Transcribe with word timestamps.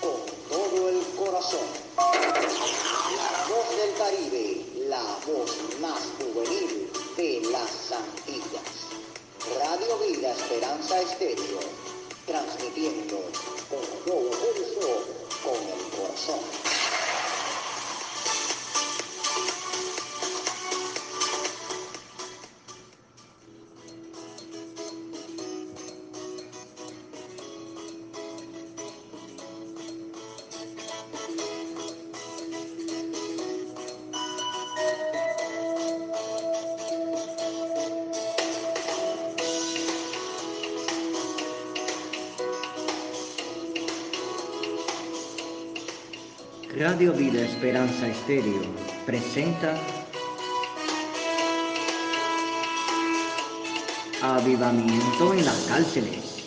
con 0.00 0.20
todo 0.48 0.88
el 0.88 1.04
corazón. 1.16 1.66
La 1.96 3.46
voz 3.48 3.76
del 3.76 3.94
Caribe, 3.96 4.64
la 4.88 5.02
voz 5.26 5.56
más 5.80 6.00
juvenil 6.18 6.90
de 7.16 7.42
las 7.50 7.92
Antillas. 7.92 8.88
Radio 9.58 9.98
Vida 9.98 10.32
Esperanza 10.32 11.00
Estéreo, 11.00 11.60
transmitiendo 12.26 13.16
con 13.68 13.84
todo 14.04 14.30
pulso 14.30 15.04
con 15.42 15.56
el 15.56 15.82
corazón. 15.96 16.87
Radio 46.98 47.12
Vida 47.12 47.42
Esperanza 47.42 48.08
Estéreo 48.08 48.60
presenta 49.06 49.72
Avivamiento 54.20 55.32
en 55.32 55.44
las 55.44 55.66
cárceles. 55.68 56.42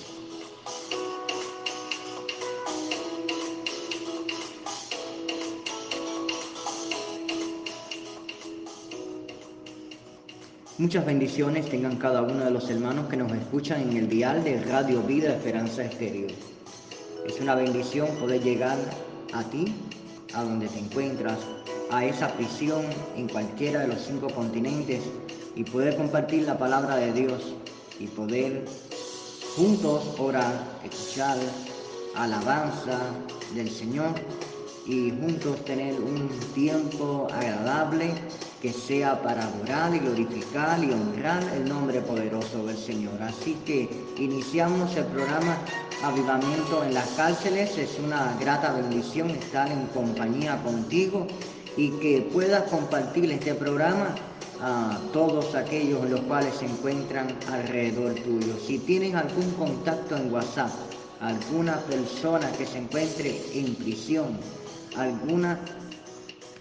Muchas 10.78 11.06
bendiciones 11.06 11.70
tengan 11.70 11.96
cada 11.96 12.24
uno 12.24 12.44
de 12.44 12.52
los 12.52 12.70
hermanos 12.70 13.08
que 13.08 13.16
nos 13.16 13.32
escuchan 13.32 13.84
en 13.84 13.96
el 13.96 14.10
dial 14.10 14.44
de 14.44 14.62
Radio 14.66 15.02
Vida 15.04 15.34
Esperanza 15.34 15.86
Estéreo. 15.86 16.28
Es 17.26 17.40
una 17.40 17.56
bendición 17.56 18.10
poder 18.18 18.44
llegar 18.44 18.78
a 19.32 19.44
ti 19.46 19.74
a 20.34 20.44
donde 20.44 20.68
te 20.68 20.80
encuentras, 20.80 21.38
a 21.90 22.06
esa 22.06 22.30
prisión 22.30 22.86
en 23.16 23.28
cualquiera 23.28 23.82
de 23.82 23.88
los 23.88 24.02
cinco 24.02 24.28
continentes 24.34 25.02
y 25.56 25.64
poder 25.64 25.98
compartir 25.98 26.44
la 26.44 26.58
palabra 26.58 26.96
de 26.96 27.12
Dios 27.14 27.54
y 28.00 28.08
poder 28.08 28.66
juntos 29.56 30.16
orar, 30.18 30.80
escuchar 30.84 31.38
alabanza 32.16 33.00
del 33.54 33.70
Señor 33.70 34.14
y 34.86 35.12
juntos 35.12 35.64
tener 35.66 36.00
un 36.00 36.30
tiempo 36.54 37.28
agradable 37.32 38.14
que 38.62 38.72
sea 38.72 39.22
para 39.22 39.44
adorar 39.44 39.94
y 39.96 40.00
glorificar 40.00 40.84
y 40.84 40.92
honrar 40.92 41.44
el 41.56 41.68
nombre 41.68 42.00
poderoso 42.02 42.66
del 42.66 42.78
Señor. 42.78 43.20
Así 43.22 43.58
que 43.66 43.90
iniciamos 44.18 44.96
el 44.96 45.06
programa 45.06 45.58
Avivamiento 46.04 46.84
en 46.84 46.94
las 46.94 47.08
cárceles. 47.10 47.78
Es 47.78 47.98
una 48.00 48.38
grata 48.40 48.72
bendición 48.74 49.32
estar 49.32 49.72
en 49.72 49.88
compañía 49.88 50.62
contigo 50.64 51.28
y 51.76 51.90
que 52.00 52.30
puedas 52.34 52.64
compartir 52.70 53.32
este 53.32 53.56
programa 53.56 54.16
a 54.62 55.00
todos 55.12 55.56
aquellos 55.56 56.08
los 56.08 56.20
cuales 56.22 56.54
se 56.56 56.66
encuentran 56.66 57.36
alrededor 57.52 58.14
tuyo. 58.16 58.56
Si 58.66 58.78
tienes 58.78 59.16
algún 59.16 59.50
contacto 59.52 60.16
en 60.16 60.32
WhatsApp, 60.32 60.70
alguna 61.20 61.78
persona 61.82 62.52
que 62.52 62.68
se 62.68 62.78
encuentre 62.78 63.42
en 63.54 63.74
prisión, 63.76 64.38
alguna 64.96 65.60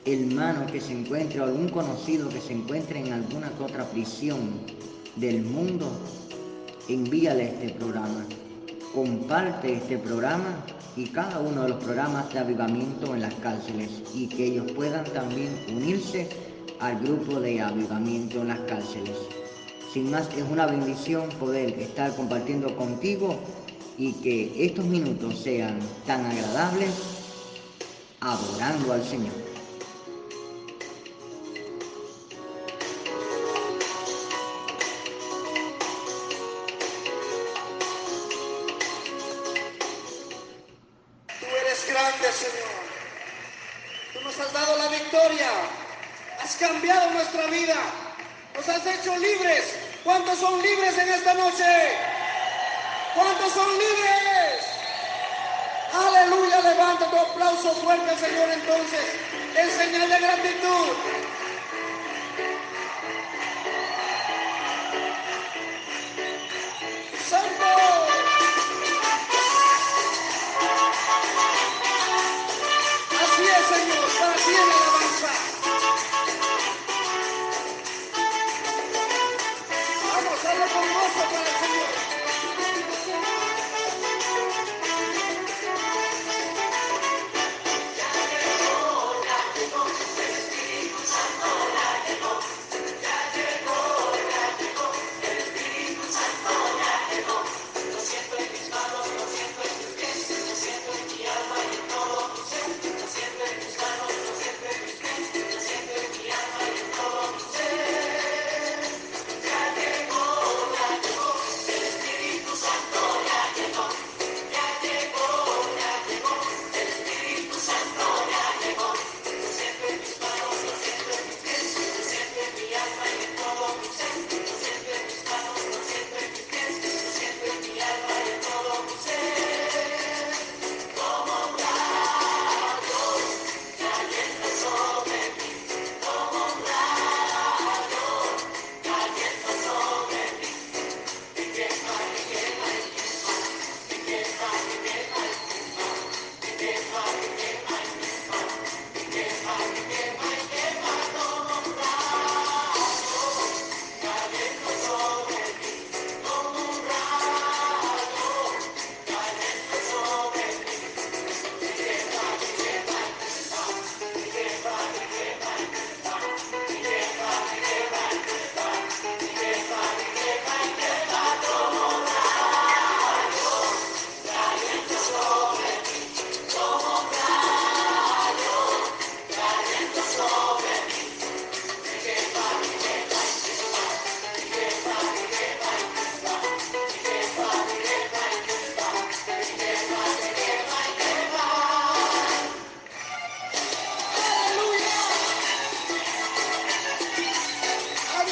hermano 0.04 0.66
que 0.66 0.80
se 0.80 0.92
encuentre 0.92 1.40
o 1.40 1.44
algún 1.44 1.68
conocido 1.68 2.28
que 2.28 2.40
se 2.40 2.54
encuentre 2.54 3.00
en 3.00 3.12
alguna 3.12 3.52
otra 3.60 3.84
prisión 3.90 4.38
del 5.16 5.42
mundo, 5.42 5.90
envíale 6.88 7.50
este 7.50 7.70
programa. 7.74 8.24
Comparte 8.94 9.74
este 9.74 9.98
programa 9.98 10.64
y 10.96 11.06
cada 11.06 11.38
uno 11.38 11.62
de 11.62 11.68
los 11.68 11.84
programas 11.84 12.32
de 12.32 12.40
avivamiento 12.40 13.14
en 13.14 13.20
las 13.22 13.34
cárceles 13.34 13.90
y 14.14 14.26
que 14.26 14.46
ellos 14.46 14.72
puedan 14.72 15.04
también 15.04 15.54
unirse 15.68 16.28
al 16.80 16.98
grupo 17.00 17.38
de 17.38 17.60
avivamiento 17.60 18.40
en 18.40 18.48
las 18.48 18.58
cárceles. 18.60 19.16
Sin 19.92 20.10
más, 20.10 20.28
es 20.36 20.44
una 20.50 20.66
bendición 20.66 21.28
poder 21.38 21.70
estar 21.78 22.14
compartiendo 22.16 22.74
contigo 22.76 23.38
y 23.98 24.12
que 24.14 24.64
estos 24.64 24.84
minutos 24.86 25.38
sean 25.38 25.78
tan 26.06 26.24
agradables 26.24 26.90
adorando 28.20 28.92
al 28.92 29.04
Señor. 29.04 29.49
Cambiado 46.60 47.10
nuestra 47.12 47.46
vida. 47.46 47.74
Nos 48.54 48.68
has 48.68 48.86
hecho 48.86 49.16
libres. 49.16 49.76
¿Cuántos 50.04 50.38
son 50.38 50.60
libres 50.60 50.96
en 50.98 51.08
esta 51.08 51.34
noche? 51.34 51.64
¿Cuántos 53.14 53.52
son 53.52 53.70
libres? 53.72 54.64
Aleluya, 55.92 56.60
levanta 56.60 57.10
tu 57.10 57.18
aplauso 57.18 57.74
fuerte, 57.76 58.16
Señor, 58.18 58.48
entonces, 58.50 59.00
en 59.56 59.70
señal 59.70 60.08
de 60.08 60.18
gratitud. 60.18 61.19
Thank 74.52 74.84
you. 74.84 74.89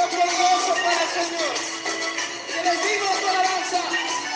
otro 0.08 0.20
gozo 0.20 0.74
para 0.82 1.02
el 1.02 1.08
Señor. 1.08 1.54
Que 2.46 2.62
les 2.62 2.82
digo 2.82 3.06
su 3.20 3.28
alabanza. 3.28 4.27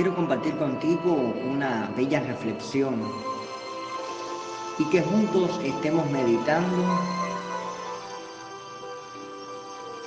Quiero 0.00 0.16
compartir 0.16 0.56
contigo 0.56 1.12
una 1.46 1.92
bella 1.94 2.20
reflexión 2.20 3.02
y 4.78 4.84
que 4.84 5.02
juntos 5.02 5.60
estemos 5.62 6.10
meditando 6.10 6.82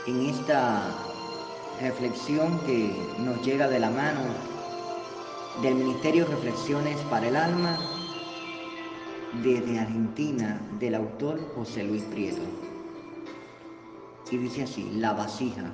en 0.08 0.26
esta 0.26 0.90
reflexión 1.80 2.60
que 2.62 2.92
nos 3.20 3.40
llega 3.46 3.68
de 3.68 3.80
la 3.80 3.92
mano 3.92 4.22
del 5.62 5.76
Ministerio 5.76 6.26
Reflexiones 6.26 6.98
para 7.12 7.28
el 7.28 7.36
Alma 7.36 7.78
desde 9.44 9.78
Argentina 9.78 10.60
del 10.80 10.96
autor 10.96 11.40
José 11.54 11.84
Luis 11.84 12.02
Prieto. 12.06 12.42
Y 14.32 14.38
dice 14.38 14.64
así, 14.64 14.90
la 14.96 15.14
vasija. 15.14 15.72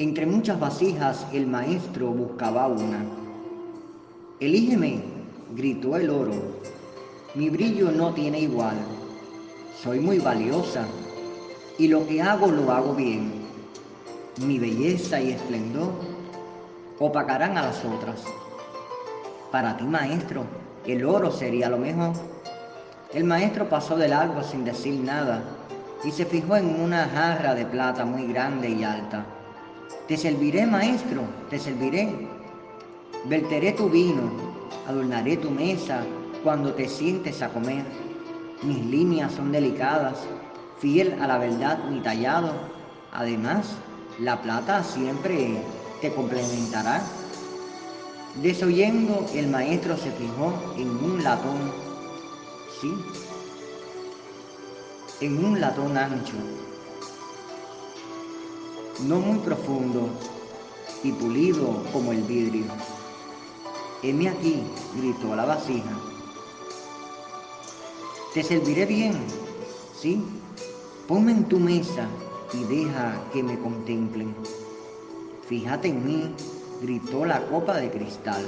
Entre 0.00 0.26
muchas 0.26 0.58
vasijas 0.58 1.24
el 1.32 1.46
maestro 1.46 2.08
buscaba 2.08 2.66
una. 2.66 3.04
Elígeme, 4.40 5.00
gritó 5.54 5.96
el 5.96 6.10
oro. 6.10 6.34
Mi 7.36 7.48
brillo 7.48 7.92
no 7.92 8.12
tiene 8.12 8.40
igual. 8.40 8.74
Soy 9.80 10.00
muy 10.00 10.18
valiosa 10.18 10.84
y 11.78 11.86
lo 11.86 12.04
que 12.08 12.20
hago 12.20 12.48
lo 12.48 12.72
hago 12.72 12.92
bien. 12.94 13.34
Mi 14.44 14.58
belleza 14.58 15.20
y 15.20 15.30
esplendor 15.30 15.92
opacarán 16.98 17.56
a 17.56 17.62
las 17.62 17.84
otras. 17.84 18.24
Para 19.52 19.76
ti, 19.76 19.84
maestro, 19.84 20.42
el 20.86 21.04
oro 21.04 21.30
sería 21.30 21.68
lo 21.68 21.78
mejor. 21.78 22.14
El 23.12 23.22
maestro 23.22 23.68
pasó 23.68 23.96
del 23.96 24.12
agua 24.12 24.42
sin 24.42 24.64
decir 24.64 24.98
nada 24.98 25.44
y 26.02 26.10
se 26.10 26.24
fijó 26.24 26.56
en 26.56 26.80
una 26.80 27.08
jarra 27.08 27.54
de 27.54 27.64
plata 27.64 28.04
muy 28.04 28.26
grande 28.26 28.70
y 28.70 28.82
alta. 28.82 29.24
Te 30.08 30.16
serviré, 30.16 30.66
maestro, 30.66 31.22
te 31.50 31.58
serviré. 31.58 32.08
Verteré 33.26 33.72
tu 33.72 33.88
vino, 33.88 34.30
adornaré 34.86 35.36
tu 35.38 35.50
mesa 35.50 36.04
cuando 36.42 36.74
te 36.74 36.88
sientes 36.88 37.40
a 37.40 37.48
comer. 37.48 37.84
Mis 38.62 38.84
líneas 38.84 39.32
son 39.32 39.50
delicadas, 39.50 40.18
fiel 40.78 41.16
a 41.20 41.26
la 41.26 41.38
verdad 41.38 41.78
mi 41.88 42.00
tallado. 42.00 42.52
Además, 43.12 43.76
la 44.18 44.40
plata 44.42 44.84
siempre 44.84 45.56
te 46.00 46.12
complementará. 46.12 47.02
Desoyendo, 48.42 49.24
el 49.34 49.48
maestro 49.48 49.96
se 49.96 50.10
fijó 50.10 50.52
en 50.76 50.88
un 50.88 51.22
latón, 51.22 51.72
sí, 52.80 52.92
en 55.20 55.44
un 55.44 55.60
latón 55.60 55.96
ancho, 55.96 56.34
no 59.00 59.18
muy 59.18 59.38
profundo 59.38 60.08
y 61.02 61.12
pulido 61.12 61.82
como 61.92 62.12
el 62.12 62.22
vidrio. 62.22 62.64
Heme 64.02 64.28
aquí, 64.28 64.62
gritó 64.96 65.34
la 65.34 65.44
vasija. 65.44 65.98
Te 68.32 68.42
serviré 68.42 68.86
bien, 68.86 69.14
sí. 70.00 70.22
Ponme 71.08 71.32
en 71.32 71.44
tu 71.44 71.58
mesa 71.58 72.08
y 72.52 72.64
deja 72.64 73.20
que 73.32 73.42
me 73.42 73.58
contemplen. 73.58 74.34
Fíjate 75.48 75.88
en 75.88 76.06
mí, 76.06 76.34
gritó 76.80 77.26
la 77.26 77.44
copa 77.46 77.76
de 77.76 77.90
cristal. 77.90 78.44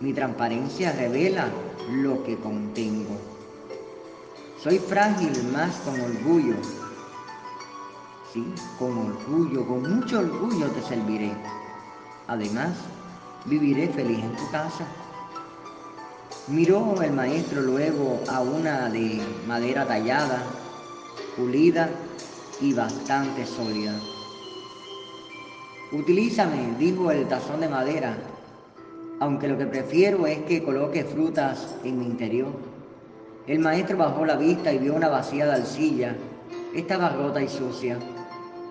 Mi 0.00 0.14
transparencia 0.14 0.92
revela 0.92 1.50
lo 1.90 2.22
que 2.24 2.36
contengo. 2.36 3.16
Soy 4.62 4.78
frágil 4.78 5.32
más 5.52 5.76
con 5.80 6.00
orgullo 6.00 6.56
¿sí? 8.32 8.44
Con 8.78 8.96
orgullo, 8.98 9.66
con 9.66 9.96
mucho 9.96 10.20
orgullo 10.20 10.66
te 10.68 10.82
serviré. 10.82 11.32
Además, 12.26 12.76
viviré 13.46 13.88
feliz 13.88 14.22
en 14.22 14.36
tu 14.36 14.50
casa. 14.50 14.86
Miró 16.48 17.00
el 17.02 17.12
maestro 17.12 17.62
luego 17.62 18.20
a 18.28 18.40
una 18.40 18.88
de 18.88 19.20
madera 19.46 19.86
tallada, 19.86 20.42
pulida 21.36 21.90
y 22.60 22.72
bastante 22.72 23.46
sólida. 23.46 23.94
Utilízame, 25.92 26.74
dijo 26.78 27.10
el 27.10 27.26
tazón 27.26 27.60
de 27.60 27.68
madera, 27.68 28.16
aunque 29.18 29.48
lo 29.48 29.58
que 29.58 29.66
prefiero 29.66 30.26
es 30.26 30.38
que 30.40 30.62
coloque 30.62 31.04
frutas 31.04 31.74
en 31.84 31.98
mi 31.98 32.06
interior. 32.06 32.52
El 33.46 33.58
maestro 33.58 33.96
bajó 33.96 34.24
la 34.24 34.36
vista 34.36 34.72
y 34.72 34.78
vio 34.78 34.94
una 34.94 35.08
vacía 35.08 35.52
arcilla. 35.52 36.14
Estaba 36.74 37.08
rota 37.10 37.42
y 37.42 37.48
sucia 37.48 37.98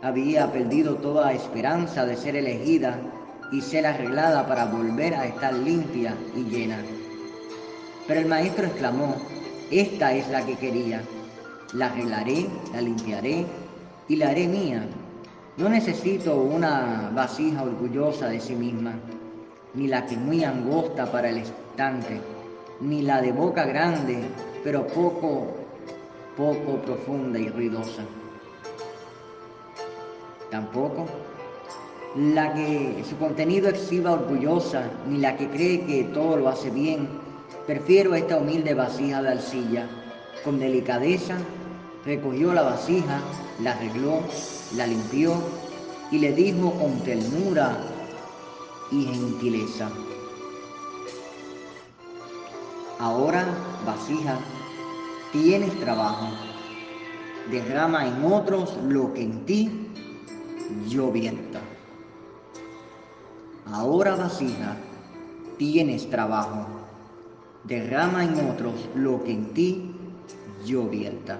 había 0.01 0.51
perdido 0.51 0.95
toda 0.95 1.33
esperanza 1.33 2.05
de 2.05 2.15
ser 2.15 2.35
elegida 2.35 2.97
y 3.51 3.61
ser 3.61 3.85
arreglada 3.85 4.47
para 4.47 4.65
volver 4.65 5.13
a 5.15 5.25
estar 5.25 5.53
limpia 5.53 6.15
y 6.35 6.43
llena. 6.43 6.77
Pero 8.07 8.21
el 8.21 8.27
maestro 8.27 8.65
exclamó, 8.65 9.15
esta 9.71 10.13
es 10.13 10.27
la 10.29 10.45
que 10.45 10.55
quería, 10.55 11.01
la 11.73 11.87
arreglaré, 11.87 12.47
la 12.73 12.81
limpiaré 12.81 13.45
y 14.07 14.15
la 14.15 14.29
haré 14.29 14.47
mía. 14.47 14.85
No 15.57 15.67
necesito 15.67 16.35
una 16.35 17.11
vasija 17.13 17.63
orgullosa 17.63 18.29
de 18.29 18.39
sí 18.39 18.55
misma, 18.55 18.93
ni 19.73 19.87
la 19.87 20.05
que 20.05 20.15
es 20.15 20.21
muy 20.21 20.43
angosta 20.43 21.11
para 21.11 21.29
el 21.29 21.39
estante, 21.39 22.21
ni 22.79 23.01
la 23.01 23.21
de 23.21 23.33
boca 23.33 23.65
grande, 23.65 24.21
pero 24.63 24.87
poco, 24.87 25.47
poco 26.37 26.81
profunda 26.81 27.37
y 27.37 27.49
ruidosa 27.49 28.03
tampoco. 30.51 31.05
La 32.15 32.53
que 32.53 33.03
su 33.07 33.17
contenido 33.17 33.69
exhiba 33.69 34.11
orgullosa, 34.11 34.89
ni 35.07 35.19
la 35.19 35.37
que 35.37 35.47
cree 35.49 35.85
que 35.85 36.05
todo 36.05 36.37
lo 36.37 36.49
hace 36.49 36.69
bien. 36.71 37.07
Prefiero 37.67 38.15
esta 38.15 38.37
humilde 38.37 38.73
vasija 38.73 39.21
de 39.21 39.29
arcilla. 39.29 39.87
Con 40.43 40.59
delicadeza 40.59 41.37
recogió 42.05 42.53
la 42.53 42.63
vasija, 42.63 43.21
la 43.61 43.71
arregló, 43.71 44.21
la 44.75 44.87
limpió 44.87 45.35
y 46.11 46.17
le 46.17 46.33
dijo 46.33 46.71
con 46.73 46.99
ternura 47.03 47.77
y 48.91 49.03
gentileza. 49.03 49.89
Ahora, 52.97 53.45
vasija, 53.85 54.39
tienes 55.31 55.79
trabajo. 55.79 56.27
Derrama 57.51 58.07
en 58.07 58.25
otros 58.25 58.77
lo 58.87 59.13
que 59.13 59.23
en 59.23 59.45
ti 59.45 59.88
llovienta. 60.87 61.59
Ahora 63.71 64.15
vasija, 64.15 64.77
tienes 65.57 66.09
trabajo, 66.09 66.65
derrama 67.63 68.23
en 68.23 68.49
otros 68.49 68.73
lo 68.95 69.23
que 69.23 69.31
en 69.31 69.53
ti 69.53 69.91
llovienta. 70.65 71.39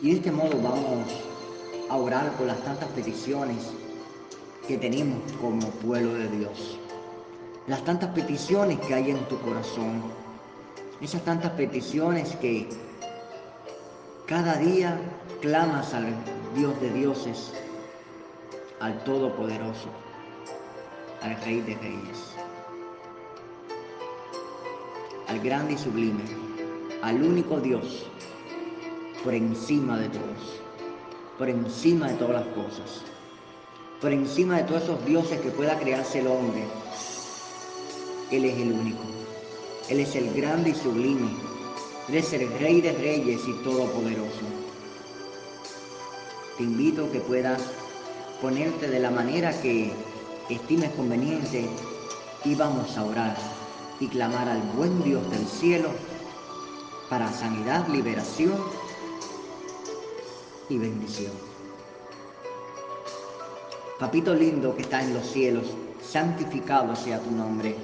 Y 0.00 0.10
de 0.10 0.16
este 0.16 0.30
modo 0.30 0.60
vamos 0.62 1.08
a 1.88 1.96
orar 1.96 2.30
por 2.32 2.46
las 2.46 2.62
tantas 2.62 2.88
peticiones 2.90 3.72
que 4.66 4.76
tenemos 4.76 5.20
como 5.40 5.66
pueblo 5.70 6.14
de 6.14 6.28
Dios. 6.28 6.78
Las 7.66 7.84
tantas 7.84 8.10
peticiones 8.10 8.78
que 8.80 8.94
hay 8.94 9.10
en 9.10 9.28
tu 9.28 9.40
corazón. 9.40 10.02
Esas 11.00 11.24
tantas 11.24 11.52
peticiones 11.52 12.36
que 12.36 12.68
cada 14.26 14.56
día 14.56 15.00
clamas 15.40 15.94
al 15.94 16.06
Dios 16.56 16.80
de 16.80 16.90
dioses, 16.90 17.52
al 18.80 19.02
Todopoderoso, 19.04 19.88
al 21.22 21.40
Rey 21.42 21.60
de 21.60 21.76
Reyes, 21.76 22.34
al 25.28 25.38
grande 25.40 25.74
y 25.74 25.78
sublime, 25.78 26.24
al 27.02 27.22
único 27.22 27.60
Dios, 27.60 28.06
por 29.22 29.32
encima 29.32 29.98
de 29.98 30.08
todos, 30.08 30.60
por 31.38 31.48
encima 31.48 32.08
de 32.08 32.14
todas 32.14 32.44
las 32.44 32.54
cosas, 32.54 33.02
por 34.00 34.12
encima 34.12 34.56
de 34.56 34.64
todos 34.64 34.82
esos 34.82 35.04
dioses 35.04 35.40
que 35.40 35.50
pueda 35.50 35.78
crearse 35.78 36.18
el 36.18 36.26
hombre. 36.26 36.64
Él 38.32 38.44
es 38.44 38.58
el 38.58 38.72
único, 38.72 39.02
Él 39.88 40.00
es 40.00 40.16
el 40.16 40.34
grande 40.34 40.70
y 40.70 40.74
sublime, 40.74 41.30
Él 42.08 42.16
es 42.16 42.32
el 42.32 42.48
Rey 42.58 42.80
de 42.80 42.92
Reyes 42.92 43.40
y 43.46 43.52
Todopoderoso. 43.62 44.67
Te 46.58 46.64
invito 46.64 47.04
a 47.04 47.12
que 47.12 47.20
puedas 47.20 47.62
ponerte 48.42 48.88
de 48.88 48.98
la 48.98 49.12
manera 49.12 49.52
que 49.62 49.92
estimes 50.50 50.90
conveniente 50.90 51.68
y 52.44 52.54
vamos 52.56 52.98
a 52.98 53.04
orar 53.04 53.36
y 54.00 54.08
clamar 54.08 54.48
al 54.48 54.60
buen 54.76 55.04
Dios 55.04 55.30
del 55.30 55.46
cielo 55.46 55.88
para 57.08 57.32
sanidad, 57.32 57.86
liberación 57.86 58.56
y 60.68 60.78
bendición. 60.78 61.32
Papito 64.00 64.34
lindo 64.34 64.74
que 64.74 64.82
está 64.82 65.02
en 65.02 65.14
los 65.14 65.26
cielos, 65.26 65.66
santificado 66.02 66.96
sea 66.96 67.20
tu 67.20 67.30
nombre. 67.30 67.76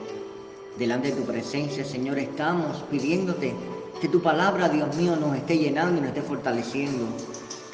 Delante 0.77 1.13
de 1.13 1.21
tu 1.21 1.23
presencia, 1.23 1.85
Señor, 1.85 2.19
estamos 2.19 2.83
pidiéndote 2.91 3.55
que 4.01 4.09
tu 4.09 4.21
palabra, 4.21 4.69
Dios 4.69 4.97
mío, 4.97 5.15
nos 5.15 5.37
esté 5.37 5.59
llenando 5.59 5.99
y 5.99 6.01
nos 6.01 6.09
esté 6.09 6.23
fortaleciendo. 6.23 7.07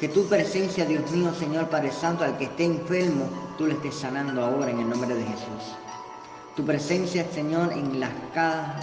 Que 0.01 0.09
tu 0.09 0.25
presencia, 0.25 0.83
Dios 0.83 1.11
mío, 1.11 1.31
Señor 1.35 1.69
Padre 1.69 1.91
Santo, 1.91 2.23
al 2.23 2.35
que 2.39 2.45
esté 2.45 2.65
enfermo, 2.65 3.29
tú 3.55 3.67
le 3.67 3.73
estés 3.73 3.93
sanando 3.93 4.43
ahora 4.43 4.71
en 4.71 4.79
el 4.79 4.89
nombre 4.89 5.13
de 5.13 5.23
Jesús. 5.23 5.77
Tu 6.55 6.65
presencia, 6.65 7.23
Señor, 7.31 7.71
en 7.71 7.99
las 7.99 8.09
cada 8.33 8.79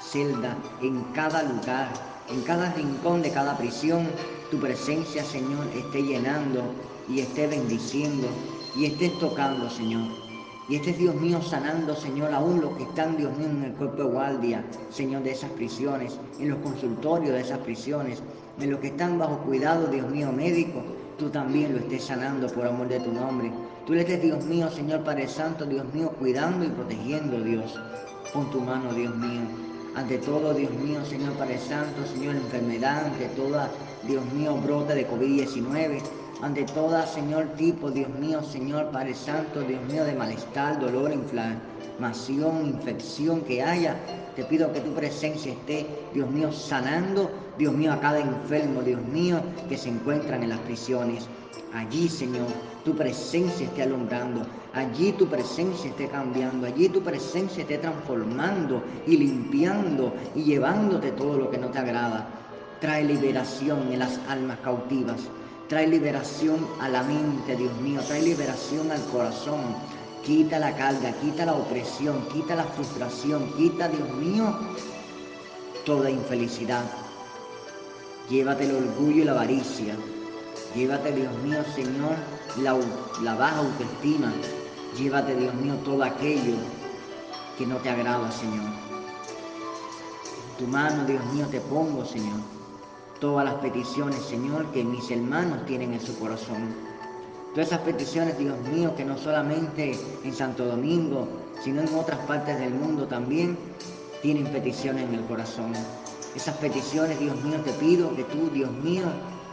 celda, 0.00 0.56
en 0.80 1.02
cada 1.12 1.42
lugar, 1.42 1.92
en 2.30 2.40
cada 2.40 2.72
rincón 2.72 3.20
de 3.20 3.32
cada 3.32 3.58
prisión, 3.58 4.08
tu 4.50 4.58
presencia, 4.58 5.22
Señor, 5.24 5.66
esté 5.74 6.02
llenando 6.02 6.62
y 7.06 7.20
esté 7.20 7.48
bendiciendo 7.48 8.26
y 8.74 8.86
estés 8.86 9.18
tocando, 9.18 9.68
Señor. 9.68 10.25
Y 10.68 10.76
estés, 10.76 10.98
Dios 10.98 11.14
mío, 11.14 11.40
sanando, 11.40 11.94
Señor, 11.94 12.32
aún 12.32 12.60
los 12.60 12.76
que 12.76 12.82
están, 12.82 13.16
Dios 13.16 13.36
mío, 13.38 13.48
en 13.48 13.62
el 13.62 13.72
cuerpo 13.74 14.02
de 14.02 14.10
guardia, 14.10 14.64
Señor, 14.90 15.22
de 15.22 15.30
esas 15.30 15.50
prisiones, 15.50 16.18
en 16.40 16.50
los 16.50 16.58
consultorios 16.58 17.34
de 17.34 17.40
esas 17.40 17.60
prisiones, 17.60 18.20
en 18.58 18.72
los 18.72 18.80
que 18.80 18.88
están 18.88 19.16
bajo 19.16 19.38
cuidado, 19.38 19.86
Dios 19.86 20.10
mío, 20.10 20.32
médico, 20.32 20.82
tú 21.18 21.30
también 21.30 21.72
lo 21.72 21.78
estés 21.78 22.04
sanando 22.04 22.48
por 22.48 22.66
amor 22.66 22.88
de 22.88 22.98
tu 22.98 23.12
nombre. 23.12 23.52
Tú 23.86 23.92
le 23.92 24.00
estés, 24.00 24.20
Dios 24.20 24.44
mío, 24.44 24.68
Señor 24.68 25.04
Padre 25.04 25.28
Santo, 25.28 25.66
Dios 25.66 25.84
mío, 25.94 26.10
cuidando 26.18 26.64
y 26.64 26.68
protegiendo, 26.68 27.40
Dios. 27.42 27.78
Pon 28.32 28.50
tu 28.50 28.60
mano, 28.60 28.92
Dios 28.92 29.14
mío. 29.14 29.42
Ante 29.94 30.18
todo, 30.18 30.52
Dios 30.52 30.72
mío, 30.72 31.04
Señor 31.04 31.32
Padre 31.34 31.58
Santo, 31.58 32.04
Señor, 32.12 32.34
enfermedad, 32.34 33.06
ante 33.06 33.26
toda, 33.40 33.70
Dios 34.02 34.24
mío, 34.32 34.56
brote 34.56 34.96
de 34.96 35.08
COVID-19, 35.08 36.02
ante 36.42 36.64
toda, 36.64 37.06
Señor, 37.06 37.46
tipo, 37.56 37.90
Dios 37.90 38.10
mío, 38.18 38.42
Señor 38.42 38.90
Padre 38.90 39.14
Santo, 39.14 39.60
Dios 39.60 39.80
mío, 39.84 40.04
de 40.04 40.14
malestar, 40.14 40.78
dolor, 40.78 41.12
inflamación, 41.12 42.66
infección 42.66 43.40
que 43.40 43.62
haya, 43.62 43.96
te 44.34 44.44
pido 44.44 44.72
que 44.72 44.80
tu 44.80 44.92
presencia 44.92 45.52
esté, 45.52 45.86
Dios 46.12 46.28
mío, 46.30 46.52
sanando, 46.52 47.30
Dios 47.56 47.72
mío, 47.72 47.92
a 47.92 48.00
cada 48.00 48.20
enfermo, 48.20 48.82
Dios 48.82 49.00
mío, 49.00 49.40
que 49.68 49.78
se 49.78 49.88
encuentran 49.88 50.42
en 50.42 50.50
las 50.50 50.58
prisiones. 50.60 51.26
Allí, 51.72 52.08
Señor, 52.08 52.48
tu 52.84 52.94
presencia 52.94 53.66
esté 53.66 53.82
alumbrando, 53.82 54.46
allí 54.74 55.12
tu 55.12 55.26
presencia 55.26 55.90
esté 55.90 56.08
cambiando, 56.08 56.66
allí 56.66 56.88
tu 56.88 57.02
presencia 57.02 57.62
esté 57.62 57.78
transformando 57.78 58.82
y 59.06 59.16
limpiando 59.16 60.12
y 60.34 60.44
llevándote 60.44 61.12
todo 61.12 61.38
lo 61.38 61.50
que 61.50 61.58
no 61.58 61.68
te 61.68 61.78
agrada. 61.78 62.28
Trae 62.80 63.04
liberación 63.04 63.90
en 63.90 64.00
las 64.00 64.20
almas 64.28 64.58
cautivas, 64.62 65.28
trae 65.68 65.86
liberación 65.86 66.66
a 66.80 66.88
la 66.88 67.02
mente, 67.02 67.56
Dios 67.56 67.76
mío, 67.80 68.00
trae 68.06 68.22
liberación 68.22 68.90
al 68.90 69.04
corazón. 69.06 69.60
Quita 70.24 70.58
la 70.58 70.76
carga, 70.76 71.12
quita 71.20 71.46
la 71.46 71.54
opresión, 71.54 72.26
quita 72.32 72.56
la 72.56 72.64
frustración, 72.64 73.52
quita, 73.56 73.88
Dios 73.88 74.08
mío, 74.14 74.58
toda 75.84 76.10
infelicidad. 76.10 76.84
Llévate 78.28 78.64
el 78.64 78.74
orgullo 78.74 79.22
y 79.22 79.24
la 79.24 79.32
avaricia, 79.32 79.94
Llévate, 80.76 81.10
Dios 81.10 81.32
mío, 81.38 81.64
Señor, 81.74 82.16
la, 83.22 83.34
baja 83.34 83.58
autoestima. 83.58 84.30
Llévate, 84.98 85.34
Dios 85.34 85.54
mío, 85.54 85.74
todo 85.84 86.02
aquello 86.02 86.54
que 87.56 87.66
no 87.66 87.76
te 87.78 87.88
agrada, 87.88 88.30
Señor. 88.30 88.72
Tu 90.58 90.66
mano, 90.66 91.06
Dios 91.06 91.24
mío, 91.32 91.46
te 91.50 91.60
pongo, 91.62 92.04
Señor. 92.04 92.55
Todas 93.20 93.46
las 93.46 93.54
peticiones, 93.54 94.20
Señor, 94.20 94.66
que 94.72 94.84
mis 94.84 95.10
hermanos 95.10 95.64
tienen 95.64 95.94
en 95.94 96.00
su 96.00 96.18
corazón. 96.18 96.74
Todas 97.52 97.68
esas 97.68 97.80
peticiones, 97.80 98.36
Dios 98.36 98.58
mío, 98.70 98.94
que 98.94 99.06
no 99.06 99.16
solamente 99.16 99.98
en 100.22 100.34
Santo 100.34 100.66
Domingo, 100.66 101.26
sino 101.64 101.80
en 101.80 101.94
otras 101.94 102.18
partes 102.26 102.58
del 102.58 102.74
mundo 102.74 103.06
también 103.06 103.56
tienen 104.20 104.44
peticiones 104.44 105.08
en 105.08 105.14
el 105.14 105.24
corazón. 105.24 105.72
Esas 106.34 106.56
peticiones, 106.58 107.18
Dios 107.18 107.42
mío, 107.42 107.58
te 107.64 107.72
pido 107.72 108.14
que 108.14 108.24
tú, 108.24 108.50
Dios 108.52 108.70
mío, 108.70 109.04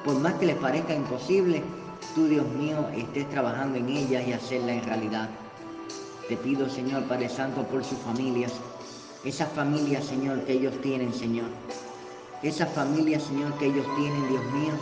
por 0.04 0.20
más 0.20 0.34
que 0.34 0.48
les 0.48 0.58
parezca 0.58 0.94
imposible, 0.94 1.64
tú, 2.14 2.28
Dios 2.28 2.46
mío, 2.60 2.86
estés 2.98 3.30
trabajando 3.30 3.78
en 3.78 3.88
ellas 3.88 4.28
y 4.28 4.34
hacerla 4.34 4.74
en 4.74 4.84
realidad. 4.84 5.30
Te 6.28 6.36
pido, 6.36 6.70
Señor 6.70 7.04
Padre 7.04 7.30
Santo, 7.30 7.64
por 7.64 7.86
sus 7.86 8.00
familias, 8.00 8.52
esas 9.24 9.50
familias, 9.54 10.04
Señor, 10.04 10.42
que 10.42 10.52
ellos 10.52 10.74
tienen, 10.82 11.14
Señor. 11.14 11.48
Esas 12.44 12.70
familias, 12.74 13.24
Señor, 13.24 13.54
que 13.58 13.68
ellos 13.68 13.86
tienen, 13.96 14.28
Dios 14.28 14.44
mío, 14.52 14.74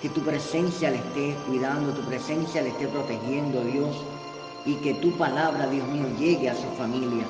que 0.00 0.08
tu 0.10 0.20
presencia 0.20 0.90
le 0.90 0.98
esté 0.98 1.34
cuidando, 1.48 1.92
tu 1.92 2.02
presencia 2.02 2.62
le 2.62 2.68
esté 2.68 2.86
protegiendo, 2.86 3.64
Dios, 3.64 3.96
y 4.64 4.74
que 4.76 4.94
tu 4.94 5.10
palabra, 5.18 5.66
Dios 5.66 5.86
mío, 5.88 6.06
llegue 6.18 6.48
a 6.48 6.54
su 6.54 6.68
familia. 6.78 7.24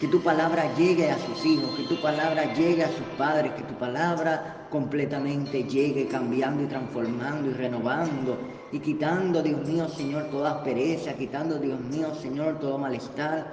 Que 0.00 0.08
tu 0.08 0.20
palabra 0.20 0.74
llegue 0.74 1.12
a 1.12 1.18
sus 1.18 1.46
hijos, 1.46 1.70
que 1.76 1.84
tu 1.84 2.02
palabra 2.02 2.52
llegue 2.54 2.82
a 2.82 2.88
sus 2.88 3.06
padres, 3.16 3.52
que 3.52 3.62
tu 3.62 3.74
palabra 3.74 4.66
completamente 4.68 5.62
llegue 5.62 6.08
cambiando 6.08 6.64
y 6.64 6.66
transformando 6.66 7.50
y 7.50 7.52
renovando 7.52 8.36
y 8.72 8.80
quitando, 8.80 9.40
Dios 9.40 9.64
mío, 9.64 9.88
Señor, 9.88 10.24
toda 10.32 10.64
pereza, 10.64 11.12
quitando, 11.12 11.60
Dios 11.60 11.78
mío, 11.78 12.12
Señor, 12.16 12.58
todo 12.58 12.76
malestar, 12.76 13.52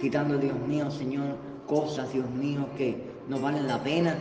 quitando, 0.00 0.38
Dios 0.38 0.56
mío, 0.68 0.88
Señor, 0.92 1.36
cosas, 1.66 2.12
Dios 2.12 2.30
mío, 2.30 2.68
que 2.78 3.10
no 3.28 3.40
valen 3.40 3.66
la 3.66 3.82
pena 3.82 4.16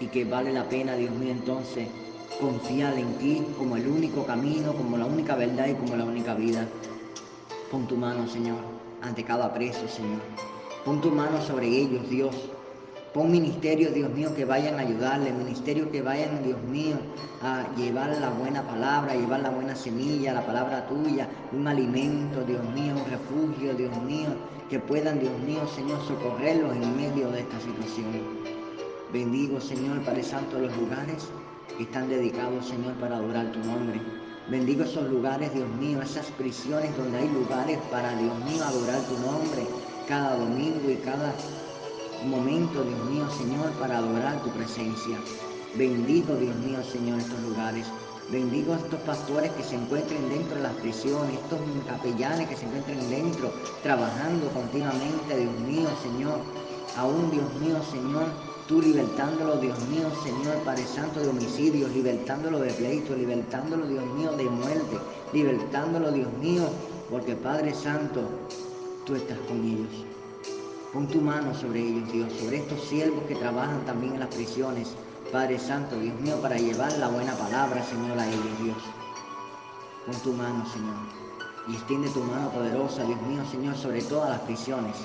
y 0.00 0.06
que 0.06 0.24
vale 0.24 0.52
la 0.52 0.68
pena, 0.68 0.94
Dios 0.94 1.14
mío, 1.14 1.32
entonces 1.32 1.88
confiar 2.40 2.96
en 2.98 3.14
ti 3.14 3.42
como 3.56 3.76
el 3.76 3.86
único 3.88 4.24
camino, 4.24 4.72
como 4.72 4.96
la 4.96 5.06
única 5.06 5.34
verdad 5.34 5.66
y 5.66 5.74
como 5.74 5.96
la 5.96 6.04
única 6.04 6.34
vida. 6.34 6.66
Pon 7.70 7.86
tu 7.86 7.96
mano, 7.96 8.28
Señor, 8.28 8.58
ante 9.02 9.24
cada 9.24 9.52
preso, 9.52 9.88
Señor. 9.88 10.20
Pon 10.84 11.00
tu 11.00 11.10
mano 11.10 11.40
sobre 11.42 11.66
ellos, 11.66 12.08
Dios. 12.08 12.34
Pon 13.12 13.30
ministerios, 13.32 13.92
Dios 13.94 14.10
mío, 14.10 14.34
que 14.34 14.44
vayan 14.44 14.78
a 14.78 14.82
ayudarle, 14.82 15.32
ministerios 15.32 15.88
que 15.88 16.02
vayan, 16.02 16.42
Dios 16.44 16.62
mío, 16.62 16.96
a 17.42 17.64
llevar 17.76 18.16
la 18.20 18.30
buena 18.30 18.62
palabra, 18.62 19.12
a 19.12 19.16
llevar 19.16 19.40
la 19.40 19.50
buena 19.50 19.74
semilla, 19.74 20.34
la 20.34 20.46
palabra 20.46 20.86
tuya, 20.86 21.28
un 21.52 21.66
alimento, 21.66 22.44
Dios 22.44 22.62
mío, 22.74 22.94
un 22.96 23.10
refugio, 23.10 23.74
Dios 23.74 23.96
mío, 24.02 24.28
que 24.70 24.78
puedan, 24.78 25.18
Dios 25.18 25.36
mío, 25.40 25.66
Señor, 25.74 26.00
socorrerlos 26.06 26.76
en 26.76 26.96
medio 26.96 27.30
de 27.30 27.40
esta 27.40 27.58
situación. 27.60 28.57
Bendigo, 29.12 29.58
Señor, 29.58 30.02
Padre 30.02 30.22
Santo, 30.22 30.58
los 30.58 30.76
lugares 30.76 31.28
que 31.78 31.84
están 31.84 32.10
dedicados, 32.10 32.68
Señor, 32.68 32.92
para 33.00 33.16
adorar 33.16 33.50
tu 33.52 33.58
nombre. 33.60 33.98
Bendigo 34.50 34.84
esos 34.84 35.08
lugares, 35.08 35.54
Dios 35.54 35.68
mío, 35.80 36.02
esas 36.02 36.26
prisiones 36.32 36.94
donde 36.94 37.16
hay 37.16 37.28
lugares 37.30 37.78
para, 37.90 38.14
Dios 38.16 38.38
mío, 38.44 38.62
adorar 38.62 39.00
tu 39.04 39.18
nombre 39.20 39.66
cada 40.06 40.36
domingo 40.36 40.90
y 40.90 40.96
cada 40.96 41.34
momento, 42.26 42.84
Dios 42.84 43.04
mío, 43.06 43.26
Señor, 43.30 43.70
para 43.80 43.96
adorar 43.96 44.42
tu 44.42 44.50
presencia. 44.50 45.16
Bendigo, 45.78 46.34
Dios 46.36 46.56
mío, 46.56 46.84
Señor, 46.84 47.18
estos 47.18 47.40
lugares. 47.40 47.86
Bendigo 48.30 48.74
a 48.74 48.76
estos 48.76 49.00
pastores 49.00 49.50
que 49.52 49.62
se 49.62 49.76
encuentren 49.76 50.28
dentro 50.28 50.56
de 50.56 50.64
las 50.64 50.74
prisiones, 50.74 51.32
estos 51.34 51.60
capellanes 51.86 52.46
que 52.46 52.56
se 52.56 52.66
encuentren 52.66 53.08
dentro, 53.08 53.54
trabajando 53.82 54.50
continuamente, 54.50 55.34
Dios 55.34 55.60
mío, 55.60 55.88
Señor. 56.02 56.40
Aún, 56.96 57.30
Dios 57.30 57.54
mío, 57.54 57.76
Señor, 57.90 58.26
tú 58.68 58.82
libertándolo, 58.82 59.56
Dios 59.56 59.78
mío, 59.88 60.10
Señor, 60.22 60.58
Padre 60.62 60.84
Santo, 60.84 61.20
de 61.20 61.28
homicidios, 61.28 61.90
libertándolo 61.90 62.60
de 62.60 62.70
pleito, 62.74 63.16
libertándolo, 63.16 63.86
Dios 63.86 64.04
mío, 64.14 64.30
de 64.32 64.44
muerte, 64.44 64.98
libertándolo, 65.32 66.12
Dios 66.12 66.30
mío, 66.34 66.68
porque 67.10 67.34
Padre 67.34 67.74
Santo, 67.74 68.20
tú 69.06 69.16
estás 69.16 69.38
con 69.48 69.64
ellos. 69.64 70.04
Pon 70.92 71.08
tu 71.08 71.20
mano 71.22 71.54
sobre 71.54 71.80
ellos, 71.80 72.12
Dios, 72.12 72.30
sobre 72.34 72.58
estos 72.58 72.80
siervos 72.84 73.24
que 73.26 73.36
trabajan 73.36 73.84
también 73.86 74.14
en 74.14 74.20
las 74.20 74.34
prisiones. 74.34 74.88
Padre 75.32 75.58
Santo, 75.58 75.98
Dios 75.98 76.20
mío, 76.20 76.36
para 76.42 76.56
llevar 76.56 76.92
la 76.98 77.08
buena 77.08 77.32
palabra, 77.32 77.82
Señor, 77.84 78.18
a 78.18 78.28
ellos, 78.28 78.62
Dios. 78.62 78.78
Pon 80.04 80.16
tu 80.22 80.32
mano, 80.34 80.66
Señor. 80.70 80.94
Y 81.68 81.74
extiende 81.74 82.10
tu 82.10 82.20
mano 82.20 82.50
poderosa, 82.50 83.02
Dios 83.04 83.20
mío, 83.22 83.42
Señor, 83.50 83.76
sobre 83.76 84.02
todas 84.02 84.28
las 84.28 84.40
prisiones. 84.40 84.96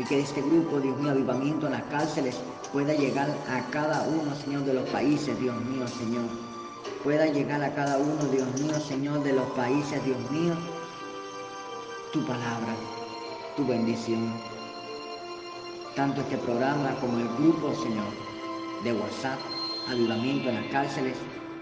Y 0.00 0.04
que 0.04 0.20
este 0.20 0.40
grupo, 0.40 0.80
Dios 0.80 0.98
mío, 0.98 1.10
avivamiento 1.10 1.66
en 1.66 1.72
las 1.72 1.84
cárceles 1.84 2.40
pueda 2.72 2.94
llegar 2.94 3.28
a 3.50 3.70
cada 3.70 4.02
uno, 4.08 4.34
Señor, 4.34 4.64
de 4.64 4.72
los 4.72 4.88
países, 4.88 5.38
Dios 5.38 5.54
mío, 5.66 5.86
Señor. 5.86 6.24
Pueda 7.04 7.26
llegar 7.26 7.62
a 7.62 7.74
cada 7.74 7.98
uno, 7.98 8.24
Dios 8.32 8.48
mío, 8.60 8.80
Señor, 8.80 9.22
de 9.22 9.34
los 9.34 9.46
países, 9.50 10.02
Dios 10.04 10.18
mío, 10.30 10.54
tu 12.14 12.24
palabra 12.24 12.74
tu 13.56 13.66
bendición. 13.66 14.32
Tanto 15.94 16.22
este 16.22 16.38
programa 16.38 16.94
como 17.00 17.18
el 17.18 17.28
grupo, 17.36 17.74
Señor, 17.74 18.06
de 18.84 18.92
WhatsApp, 18.94 19.38
Ayudamiento 19.88 20.48
en 20.48 20.54
las 20.56 20.66
cárceles, 20.66 21.16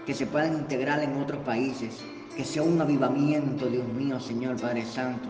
que 0.05 0.13
se 0.13 0.25
puedan 0.25 0.53
integrar 0.53 1.01
en 1.01 1.15
otros 1.21 1.41
países 1.43 1.97
Que 2.35 2.43
sea 2.43 2.63
un 2.63 2.79
avivamiento, 2.79 3.65
Dios 3.65 3.87
mío, 3.87 4.19
Señor 4.19 4.59
Padre 4.61 4.85
Santo, 4.85 5.27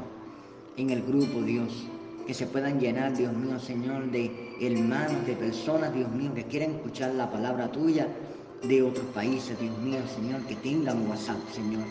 en 0.77 0.91
el 0.91 1.01
grupo, 1.01 1.41
Dios. 1.41 1.87
Que 2.29 2.35
se 2.35 2.45
puedan 2.45 2.79
llenar, 2.79 3.17
Dios 3.17 3.33
mío, 3.33 3.59
Señor, 3.59 4.11
de 4.11 4.55
hermanos, 4.61 5.25
de 5.25 5.33
personas, 5.33 5.91
Dios 5.95 6.11
mío, 6.11 6.31
que 6.35 6.43
quieren 6.43 6.75
escuchar 6.75 7.15
la 7.15 7.27
palabra 7.27 7.71
tuya 7.71 8.07
de 8.61 8.83
otros 8.83 9.07
países, 9.15 9.59
Dios 9.59 9.75
mío, 9.79 9.97
Señor, 10.15 10.43
que 10.43 10.55
tengan 10.57 11.09
WhatsApp, 11.09 11.39
Señor. 11.51 11.81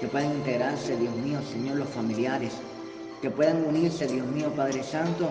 Que 0.00 0.06
puedan 0.06 0.36
integrarse, 0.36 0.96
Dios 0.96 1.12
mío, 1.16 1.40
Señor, 1.50 1.78
los 1.78 1.88
familiares. 1.88 2.52
Que 3.20 3.28
puedan 3.28 3.64
unirse, 3.66 4.06
Dios 4.06 4.24
mío, 4.28 4.52
Padre 4.54 4.84
Santo. 4.84 5.30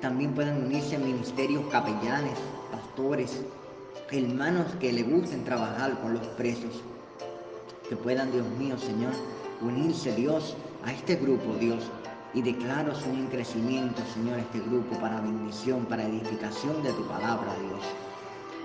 También 0.00 0.32
puedan 0.32 0.66
unirse 0.66 0.96
ministerios 0.96 1.64
capellanes, 1.72 2.38
pastores, 2.70 3.42
hermanos 4.12 4.66
que 4.78 4.92
le 4.92 5.02
gusten 5.02 5.42
trabajar 5.42 6.00
con 6.00 6.14
los 6.14 6.26
presos. 6.38 6.80
Que 7.88 7.96
puedan, 7.96 8.30
Dios 8.30 8.46
mío, 8.56 8.78
Señor, 8.78 9.14
unirse, 9.62 10.14
Dios, 10.14 10.56
a 10.84 10.92
este 10.92 11.16
grupo, 11.16 11.56
Dios. 11.58 11.90
Y 12.32 12.42
declaro, 12.42 12.94
Señor, 12.94 13.18
en 13.18 13.26
crecimiento, 13.26 14.02
Señor, 14.14 14.38
este 14.38 14.60
grupo 14.60 14.96
para 15.00 15.20
bendición, 15.20 15.84
para 15.86 16.04
edificación 16.04 16.80
de 16.84 16.92
tu 16.92 17.04
palabra, 17.08 17.56
Dios. 17.60 17.82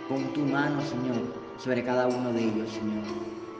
Con 0.07 0.33
tu 0.33 0.41
mano, 0.41 0.79
Señor, 0.81 1.33
sobre 1.57 1.83
cada 1.83 2.07
uno 2.07 2.31
de 2.31 2.43
ellos, 2.43 2.69
Señor. 2.69 3.03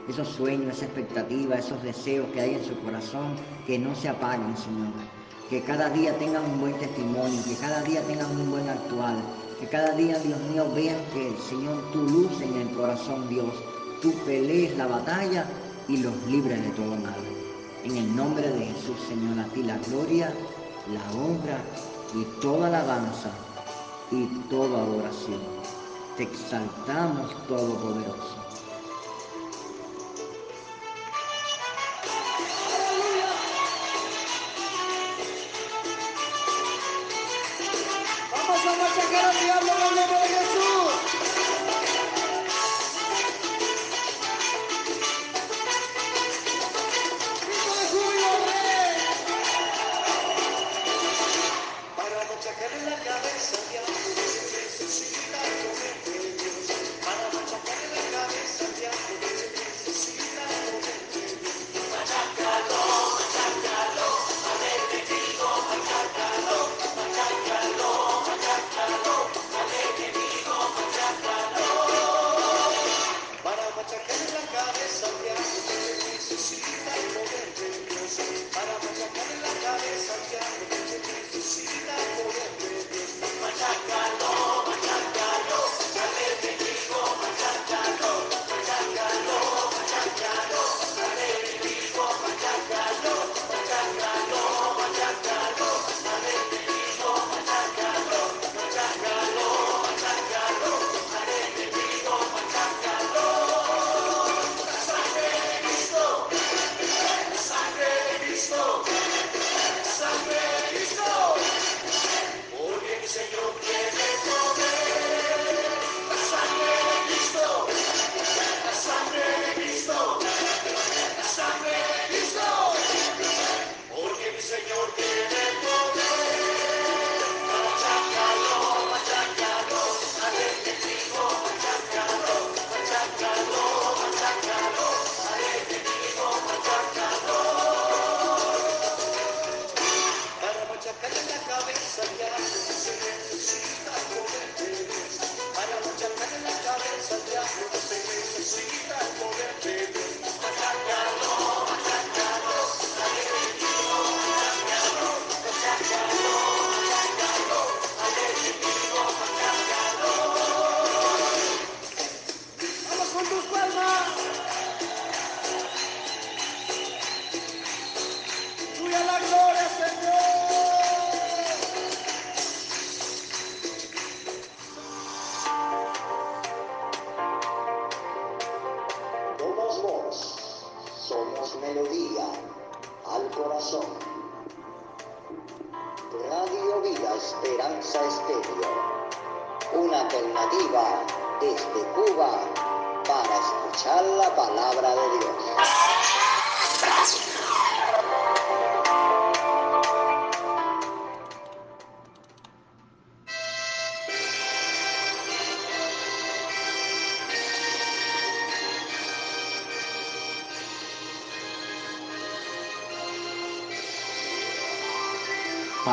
Esos 0.08 0.28
sueños, 0.28 0.76
esa 0.76 0.84
expectativa, 0.84 1.56
esos 1.56 1.82
deseos 1.82 2.28
que 2.30 2.40
hay 2.40 2.54
en 2.54 2.64
su 2.64 2.78
corazón, 2.82 3.34
que 3.66 3.80
no 3.80 3.96
se 3.96 4.08
apaguen, 4.08 4.56
Señor. 4.56 4.92
Que 5.50 5.60
cada 5.62 5.90
día 5.90 6.16
tengan 6.18 6.44
un 6.44 6.60
buen 6.60 6.78
testimonio, 6.78 7.42
que 7.44 7.56
cada 7.56 7.82
día 7.82 8.00
tengan 8.02 8.30
un 8.30 8.48
buen 8.48 8.68
actual, 8.68 9.16
que 9.58 9.66
cada 9.66 9.90
día, 9.96 10.20
Dios 10.20 10.38
mío, 10.52 10.70
vean 10.72 11.00
que, 11.14 11.36
Señor, 11.48 11.82
tu 11.90 12.02
luz 12.02 12.40
en 12.42 12.54
el 12.54 12.70
corazón, 12.76 13.28
Dios. 13.28 13.52
Tú 14.02 14.12
pelees 14.24 14.76
la 14.76 14.86
batalla 14.86 15.46
y 15.88 15.96
los 15.96 16.14
libres 16.26 16.62
de 16.62 16.70
todo 16.70 16.94
mal. 16.96 17.35
En 17.86 17.96
el 17.96 18.16
nombre 18.16 18.50
de 18.50 18.66
Jesús, 18.66 18.96
Señor, 19.08 19.38
a 19.38 19.44
ti 19.52 19.62
la 19.62 19.78
gloria, 19.78 20.34
la 20.92 21.20
honra 21.20 21.60
y 22.16 22.24
toda 22.40 22.66
alabanza 22.66 23.30
y 24.10 24.26
toda 24.50 24.82
adoración. 24.82 25.40
Te 26.16 26.24
exaltamos, 26.24 27.46
Todopoderoso. 27.46 28.38
Vamos 38.32 38.66
a 38.66 38.82
machacar 38.82 39.24
al 39.26 39.38
diablo 39.44 39.72
en 40.40 40.45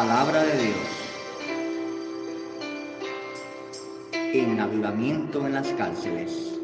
Palabra 0.06 0.44
de 0.44 0.58
Dios. 0.58 0.78
En 4.34 4.60
avivamiento 4.60 5.48
en 5.48 5.54
las 5.54 5.70
cárceles. 5.70 6.60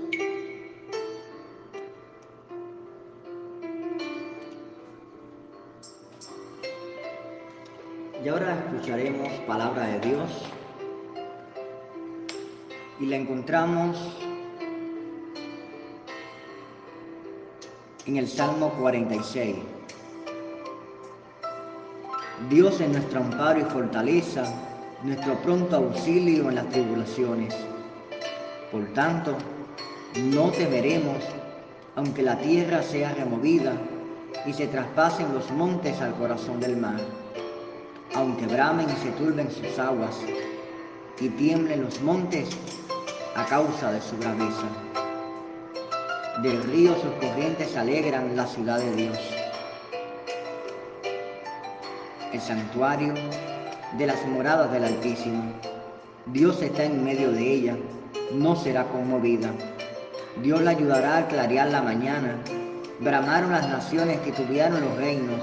Y 8.21 8.28
ahora 8.28 8.62
escucharemos 8.65 9.30
palabra 9.47 9.88
de 9.88 9.99
Dios 10.02 10.30
y 12.99 13.06
la 13.06 13.15
encontramos 13.15 13.97
en 18.06 18.17
el 18.17 18.28
Salmo 18.28 18.73
46. 18.82 19.79
Dios 22.50 22.82
es 22.82 22.90
nuestro 22.90 23.20
amparo 23.20 23.60
y 23.60 23.64
fortaleza, 23.66 24.44
nuestro 25.04 25.36
pronto 25.44 25.76
auxilio 25.76 26.50
en 26.50 26.56
las 26.56 26.68
tribulaciones. 26.70 27.56
Por 28.72 28.92
tanto, 28.96 29.38
no 30.16 30.50
temeremos, 30.50 31.18
aunque 31.96 32.24
la 32.24 32.40
tierra 32.40 32.82
sea 32.82 33.14
removida 33.14 33.74
y 34.48 34.54
se 34.54 34.66
traspasen 34.66 35.32
los 35.32 35.52
montes 35.52 36.02
al 36.02 36.16
corazón 36.16 36.60
del 36.60 36.76
mar, 36.76 37.00
aunque 38.16 38.48
bramen 38.48 38.88
y 38.90 38.96
se 38.96 39.12
turben 39.12 39.52
sus 39.52 39.78
aguas 39.78 40.18
y 41.20 41.30
tiemblen 41.30 41.84
los 41.84 42.02
montes 42.02 42.50
a 43.36 43.46
causa 43.46 43.92
de 43.92 44.02
su 44.02 44.18
braveza. 44.18 44.66
Del 46.42 46.64
río 46.64 46.96
sus 46.96 47.12
corrientes 47.28 47.78
alegran 47.78 48.36
la 48.36 48.48
ciudad 48.48 48.80
de 48.80 48.96
Dios. 48.96 49.38
El 52.32 52.42
santuario 52.42 53.15
de 53.98 54.06
las 54.06 54.24
moradas 54.28 54.72
del 54.72 54.84
Altísimo. 54.84 55.52
Dios 56.28 56.62
está 56.62 56.84
en 56.84 57.04
medio 57.04 57.32
de 57.32 57.42
ella, 57.42 57.76
no 58.32 58.56
será 58.56 58.84
conmovida. 58.86 59.50
Dios 60.44 60.62
la 60.62 60.72
ayudará 60.72 61.18
a 61.18 61.28
clarear 61.28 61.70
la 61.70 61.82
mañana. 61.82 62.36
Bramaron 63.00 63.52
las 63.52 63.68
naciones, 63.68 64.22
titubearon 64.24 64.80
los 64.82 64.96
reinos. 64.98 65.42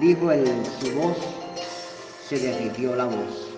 Dijo 0.00 0.32
él 0.32 0.46
su 0.80 0.92
voz, 0.94 1.16
se 2.28 2.40
derritió 2.40 2.96
la 2.96 3.04
voz. 3.04 3.48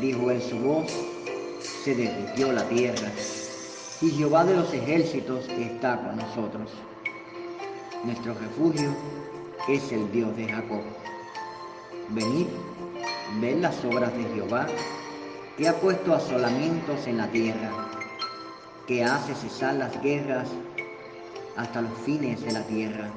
Dijo 0.00 0.30
él 0.30 0.40
su 0.40 0.58
voz, 0.60 0.92
se 1.82 1.96
derritió 1.96 2.52
la 2.52 2.62
tierra. 2.68 3.08
Y 4.00 4.10
Jehová 4.10 4.44
de 4.44 4.54
los 4.54 4.72
ejércitos 4.72 5.48
está 5.48 5.96
con 5.96 6.16
nosotros. 6.18 6.70
Nuestro 8.04 8.34
refugio 8.34 8.94
es 9.66 9.90
el 9.90 10.12
Dios 10.12 10.36
de 10.36 10.46
Jacob. 10.46 10.82
Venid, 12.10 12.48
ved 13.40 13.60
las 13.60 13.82
obras 13.82 14.14
de 14.14 14.24
Jehová, 14.34 14.66
que 15.56 15.68
ha 15.68 15.80
puesto 15.80 16.12
asolamientos 16.12 17.06
en 17.06 17.16
la 17.16 17.28
tierra, 17.28 17.70
que 18.86 19.02
hace 19.02 19.34
cesar 19.34 19.76
las 19.76 20.02
guerras 20.02 20.48
hasta 21.56 21.80
los 21.80 21.92
fines 22.04 22.42
de 22.42 22.52
la 22.52 22.62
tierra, 22.64 23.10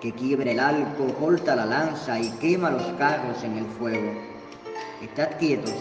que 0.00 0.10
quiebra 0.10 0.50
el 0.50 0.58
arco, 0.58 1.14
corta 1.20 1.54
la 1.54 1.66
lanza 1.66 2.18
y 2.18 2.30
quema 2.40 2.70
los 2.70 2.86
carros 2.94 3.44
en 3.44 3.58
el 3.58 3.66
fuego. 3.78 4.12
Estad 5.00 5.38
quietos 5.38 5.74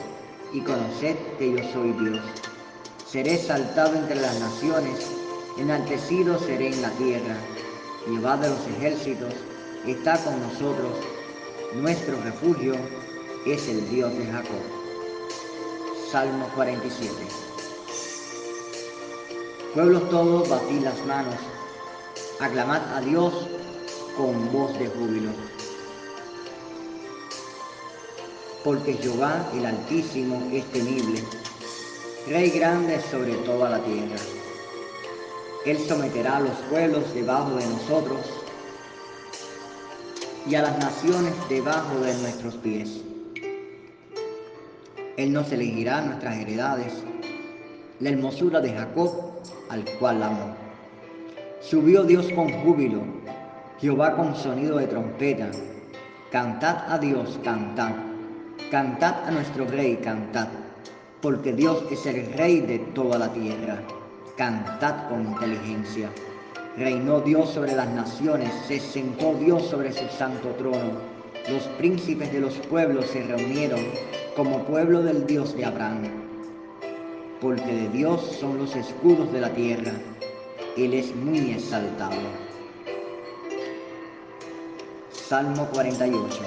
y 0.54 0.62
conoced 0.62 1.16
que 1.40 1.54
yo 1.54 1.64
soy 1.74 1.92
Dios. 1.94 2.22
Seré 3.08 3.34
exaltado 3.34 3.96
entre 3.96 4.22
las 4.22 4.40
naciones, 4.40 5.10
enaltecido 5.58 6.38
seré 6.38 6.68
en 6.68 6.82
la 6.84 6.92
tierra. 6.92 7.36
Jehová 8.06 8.36
de 8.36 8.50
los 8.50 8.60
ejércitos 8.68 9.34
está 9.88 10.18
con 10.24 10.40
nosotros. 10.42 10.92
Nuestro 11.76 12.22
refugio 12.22 12.76
es 13.46 13.68
el 13.70 13.90
Dios 13.90 14.16
de 14.18 14.26
Jacob. 14.26 14.62
Salmo 16.12 16.50
47. 16.56 17.14
Pueblos 19.74 20.10
todos, 20.10 20.50
batid 20.50 20.82
las 20.82 21.06
manos, 21.06 21.36
aclamad 22.40 22.82
a 22.94 23.02
Dios 23.02 23.34
con 24.18 24.52
voz 24.52 24.78
de 24.78 24.88
júbilo. 24.88 25.32
Porque 28.64 28.94
Jehová 28.94 29.50
el 29.56 29.66
Altísimo 29.66 30.50
es 30.52 30.66
temible, 30.72 31.24
Rey 32.28 32.52
grande 32.52 33.02
sobre 33.12 33.34
toda 33.38 33.70
la 33.70 33.80
tierra. 33.80 34.16
Él 35.66 35.78
someterá 35.80 36.38
a 36.38 36.40
los 36.42 36.58
pueblos 36.70 37.14
debajo 37.14 37.56
de 37.56 37.66
nosotros 37.66 38.20
y 40.46 40.56
a 40.56 40.62
las 40.62 40.78
naciones 40.78 41.34
debajo 41.48 42.00
de 42.02 42.14
nuestros 42.16 42.56
pies. 42.56 43.02
Él 45.16 45.32
nos 45.32 45.50
elegirá 45.54 46.02
nuestras 46.02 46.38
heredades, 46.38 46.94
la 48.02 48.10
hermosura 48.10 48.60
de 48.60 48.74
Jacob, 48.74 49.12
al 49.70 49.86
cual 50.00 50.24
amó. 50.24 50.54
Subió 51.62 52.04
Dios 52.04 52.28
con 52.34 52.52
júbilo, 52.52 53.02
Jehová 53.80 54.18
con 54.18 54.36
sonido 54.36 54.80
de 54.80 54.88
trompeta. 54.88 55.50
Cantad 56.30 56.92
a 56.92 56.98
Dios, 56.98 57.40
cantad. 57.42 57.94
Cantad 58.70 59.28
a 59.28 59.32
nuestro 59.32 59.66
Rey, 59.66 59.96
cantad. 59.98 60.50
Porque 61.22 61.54
Dios 61.54 61.86
es 61.90 62.06
el 62.06 62.34
Rey 62.34 62.60
de 62.60 62.80
toda 62.80 63.18
la 63.18 63.32
tierra. 63.32 63.82
Cantad 64.38 65.10
con 65.10 65.28
inteligencia. 65.28 66.10
Reinó 66.76 67.22
Dios 67.22 67.52
sobre 67.52 67.76
las 67.76 67.88
naciones, 67.90 68.52
se 68.68 68.80
sentó 68.80 69.36
Dios 69.36 69.62
sobre 69.68 69.94
su 69.94 70.08
santo 70.08 70.48
trono. 70.58 70.94
Los 71.48 71.64
príncipes 71.78 72.34
de 72.34 72.40
los 72.40 72.56
pueblos 72.56 73.06
se 73.12 73.22
reunieron 73.22 73.80
como 74.36 74.64
pueblo 74.64 75.04
del 75.04 75.28
Dios 75.28 75.56
de 75.56 75.66
Abraham. 75.66 76.10
Porque 77.42 77.76
de 77.76 77.90
Dios 77.90 78.22
son 78.40 78.58
los 78.58 78.76
escudos 78.76 79.32
de 79.32 79.42
la 79.42 79.50
tierra. 79.50 79.92
Él 80.78 80.96
es 80.96 81.16
muy 81.16 81.52
exaltado. 81.52 82.18
Salmo 85.12 85.68
48. 85.74 86.40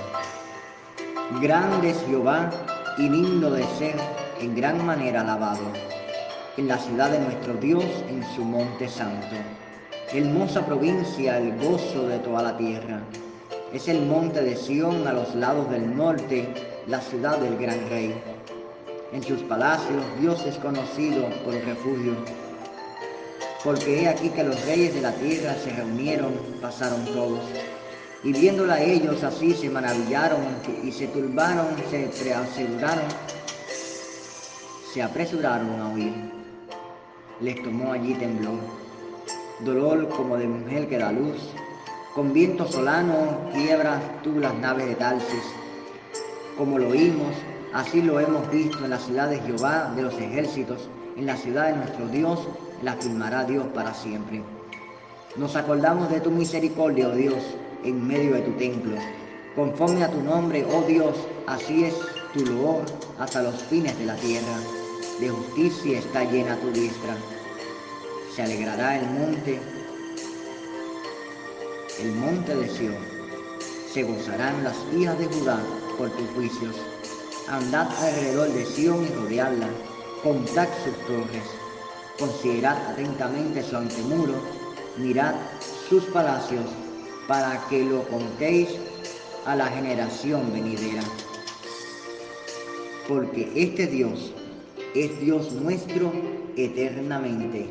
Grande 1.40 1.90
es 1.90 2.04
Jehová 2.08 2.50
y 2.98 3.08
lindo 3.08 3.52
de 3.52 3.62
ser, 3.78 3.96
en 4.40 4.56
gran 4.56 4.84
manera 4.84 5.20
alabado, 5.20 5.62
en 6.56 6.68
la 6.68 6.78
ciudad 6.78 7.10
de 7.10 7.18
nuestro 7.18 7.54
Dios, 7.54 7.84
en 8.08 8.24
su 8.34 8.42
monte 8.42 8.88
santo. 8.88 9.36
Hermosa 10.12 10.64
provincia, 10.64 11.36
el 11.36 11.54
gozo 11.58 12.08
de 12.08 12.18
toda 12.20 12.42
la 12.42 12.56
tierra. 12.56 13.02
Es 13.74 13.88
el 13.88 14.06
monte 14.06 14.40
de 14.40 14.56
Sión 14.56 15.06
a 15.06 15.12
los 15.12 15.34
lados 15.34 15.68
del 15.70 15.94
norte, 15.94 16.48
la 16.86 17.00
ciudad 17.00 17.38
del 17.38 17.58
gran 17.58 17.78
rey. 17.90 18.14
En 19.12 19.22
sus 19.22 19.42
palacios 19.42 20.02
Dios 20.18 20.46
es 20.46 20.56
conocido 20.56 21.28
por 21.44 21.52
refugio. 21.52 22.14
Porque 23.62 24.02
he 24.02 24.08
aquí 24.08 24.30
que 24.30 24.44
los 24.44 24.64
reyes 24.64 24.94
de 24.94 25.02
la 25.02 25.12
tierra 25.12 25.54
se 25.62 25.70
reunieron, 25.70 26.32
pasaron 26.62 27.04
todos. 27.06 27.44
Y 28.24 28.32
viéndola 28.32 28.80
ellos 28.80 29.22
así 29.24 29.52
se 29.52 29.68
maravillaron 29.68 30.40
y 30.82 30.90
se 30.90 31.06
turbaron, 31.08 31.66
se 31.90 32.08
preaseguraron, 32.22 33.04
se 34.94 35.02
apresuraron 35.02 35.80
a 35.80 35.88
huir. 35.88 36.35
Les 37.38 37.62
tomó 37.62 37.92
allí 37.92 38.14
temblor, 38.14 38.58
dolor 39.60 40.08
como 40.08 40.38
de 40.38 40.48
mujer 40.48 40.88
que 40.88 40.96
da 40.96 41.12
luz. 41.12 41.36
Con 42.14 42.32
viento 42.32 42.66
solano 42.66 43.14
quiebras 43.52 44.00
tú 44.22 44.40
las 44.40 44.54
naves 44.54 44.86
de 44.86 44.94
Tarsis. 44.94 45.44
Como 46.56 46.78
lo 46.78 46.88
oímos, 46.88 47.34
así 47.74 48.00
lo 48.00 48.20
hemos 48.20 48.50
visto 48.50 48.82
en 48.82 48.88
la 48.88 48.98
ciudad 48.98 49.28
de 49.28 49.40
Jehová 49.40 49.92
de 49.94 50.00
los 50.00 50.14
ejércitos, 50.14 50.88
en 51.14 51.26
la 51.26 51.36
ciudad 51.36 51.66
de 51.66 51.76
nuestro 51.76 52.08
Dios, 52.08 52.48
la 52.82 52.94
firmará 52.94 53.44
Dios 53.44 53.66
para 53.74 53.92
siempre. 53.92 54.42
Nos 55.36 55.56
acordamos 55.56 56.08
de 56.08 56.22
tu 56.22 56.30
misericordia, 56.30 57.08
oh 57.08 57.14
Dios, 57.14 57.42
en 57.84 58.06
medio 58.06 58.32
de 58.32 58.40
tu 58.40 58.52
templo. 58.52 58.96
Conforme 59.54 60.02
a 60.04 60.10
tu 60.10 60.22
nombre, 60.22 60.64
oh 60.72 60.86
Dios, 60.86 61.14
así 61.46 61.84
es 61.84 61.94
tu 62.32 62.46
loor 62.46 62.86
hasta 63.18 63.42
los 63.42 63.56
fines 63.64 63.98
de 63.98 64.06
la 64.06 64.16
tierra. 64.16 64.85
De 65.20 65.30
justicia 65.30 65.98
está 65.98 66.24
llena 66.24 66.60
tu 66.60 66.70
diestra. 66.72 67.16
Se 68.34 68.42
alegrará 68.42 68.98
el 68.98 69.08
monte, 69.12 69.58
el 72.00 72.12
monte 72.12 72.54
de 72.54 72.68
Sión. 72.68 72.96
Se 73.90 74.02
gozarán 74.02 74.62
las 74.62 74.76
hijas 74.94 75.18
de 75.18 75.24
Judá 75.24 75.58
por 75.96 76.10
tus 76.10 76.28
juicios. 76.34 76.76
Andad 77.48 77.88
alrededor 78.04 78.52
de 78.52 78.66
Sión 78.66 79.06
y 79.06 79.08
rodeadla. 79.14 79.68
Contad 80.22 80.68
sus 80.84 81.06
torres. 81.06 81.44
Considerad 82.18 82.76
atentamente 82.90 83.62
su 83.62 83.74
antemuro. 83.74 84.34
Mirad 84.98 85.34
sus 85.88 86.04
palacios 86.06 86.66
para 87.26 87.66
que 87.68 87.84
lo 87.84 88.02
contéis 88.08 88.68
a 89.46 89.56
la 89.56 89.68
generación 89.68 90.52
venidera. 90.52 91.02
Porque 93.08 93.50
este 93.54 93.86
Dios 93.86 94.34
es 94.96 95.20
Dios 95.20 95.52
nuestro 95.52 96.10
eternamente 96.56 97.66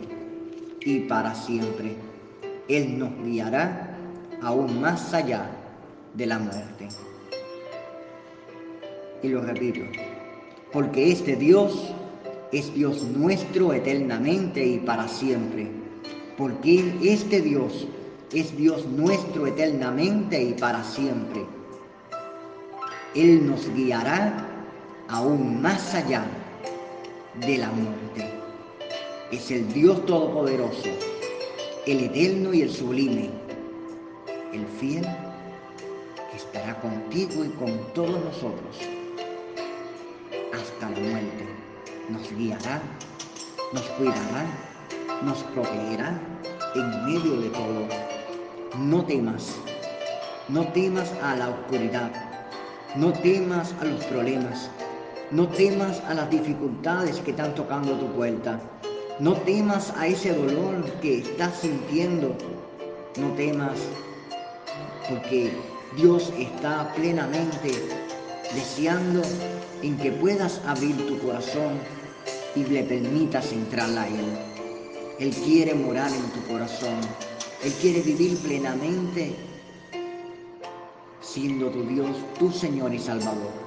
y 0.82 1.00
para 1.02 1.34
siempre. 1.34 1.96
Él 2.68 3.00
nos 3.00 3.12
guiará 3.24 3.98
aún 4.44 4.80
más 4.80 5.12
allá 5.12 5.50
de 6.14 6.28
la 6.28 6.38
muerte. 6.38 6.88
Y 9.24 9.30
lo 9.30 9.42
repito, 9.42 9.82
porque 10.72 11.12
este 11.12 11.36
Dios 11.36 11.92
es 12.52 12.72
Dios 12.76 13.04
nuestro 13.04 13.74
eternamente 13.74 14.64
y 14.64 14.78
para 14.78 15.08
siempre. 15.08 15.68
Porque 16.38 16.94
este 17.02 17.42
Dios 17.42 17.88
es 18.34 18.56
Dios 18.56 18.86
nuestro 18.86 19.48
eternamente 19.48 20.44
y 20.44 20.54
para 20.54 20.84
siempre. 20.84 21.44
Él 23.16 23.50
nos 23.50 23.74
guiará 23.74 24.48
aún 25.08 25.60
más 25.62 25.96
allá 25.96 26.24
de 27.42 27.58
la 27.58 27.72
muerte. 27.72 28.30
Es 29.32 29.52
el 29.52 29.72
Dios 29.74 30.06
Todopoderoso, 30.06 30.90
el 31.86 32.04
eterno 32.06 32.54
y 32.54 32.62
el 32.62 32.72
sublime, 32.72 33.30
el 34.54 34.66
fiel 34.80 35.06
que 36.32 36.38
estará 36.38 36.80
contigo 36.82 37.44
y 37.44 37.50
con 37.50 37.78
todos 37.94 38.24
nosotros 38.24 38.78
hasta 40.54 40.90
la 40.90 41.00
muerte. 41.00 41.46
Nos 42.10 42.32
guiará 42.36 42.82
nos 43.76 43.84
cuidará, 43.98 44.46
nos 45.24 45.44
protegerá 45.44 46.20
en 46.76 47.06
medio 47.06 47.42
de 47.42 47.50
todo. 47.50 47.88
No 48.80 49.04
temas, 49.06 49.56
no 50.48 50.66
temas 50.68 51.12
a 51.22 51.36
la 51.36 51.50
oscuridad, 51.50 52.12
no 52.96 53.12
temas 53.12 53.74
a 53.82 53.86
los 53.86 54.04
problemas, 54.06 54.70
no 55.32 55.48
temas 55.48 56.02
a 56.08 56.14
las 56.14 56.30
dificultades 56.30 57.20
que 57.20 57.32
están 57.32 57.56
tocando 57.56 57.94
tu 57.94 58.08
puerta, 58.14 58.60
no 59.20 59.34
temas 59.34 59.94
a 59.98 60.08
ese 60.08 60.34
dolor 60.34 60.84
que 61.02 61.20
estás 61.20 61.60
sintiendo, 61.62 62.36
no 63.18 63.30
temas 63.34 63.80
porque 65.10 65.52
Dios 65.96 66.32
está 66.38 66.92
plenamente 66.96 67.72
deseando 68.54 69.22
en 69.82 69.98
que 69.98 70.12
puedas 70.12 70.62
abrir 70.66 70.96
tu 71.08 71.18
corazón 71.20 71.80
y 72.56 72.64
le 72.64 72.84
permitas 72.84 73.52
entrar 73.52 73.90
a 73.98 74.08
Él. 74.08 74.38
Él 75.20 75.34
quiere 75.34 75.74
morar 75.74 76.12
en 76.12 76.30
tu 76.32 76.48
corazón. 76.52 77.00
Él 77.64 77.72
quiere 77.82 78.02
vivir 78.02 78.38
plenamente 78.40 79.36
siendo 81.22 81.70
tu 81.70 81.84
Dios, 81.84 82.10
tu 82.38 82.52
Señor 82.52 82.94
y 82.94 83.00
Salvador. 83.00 83.65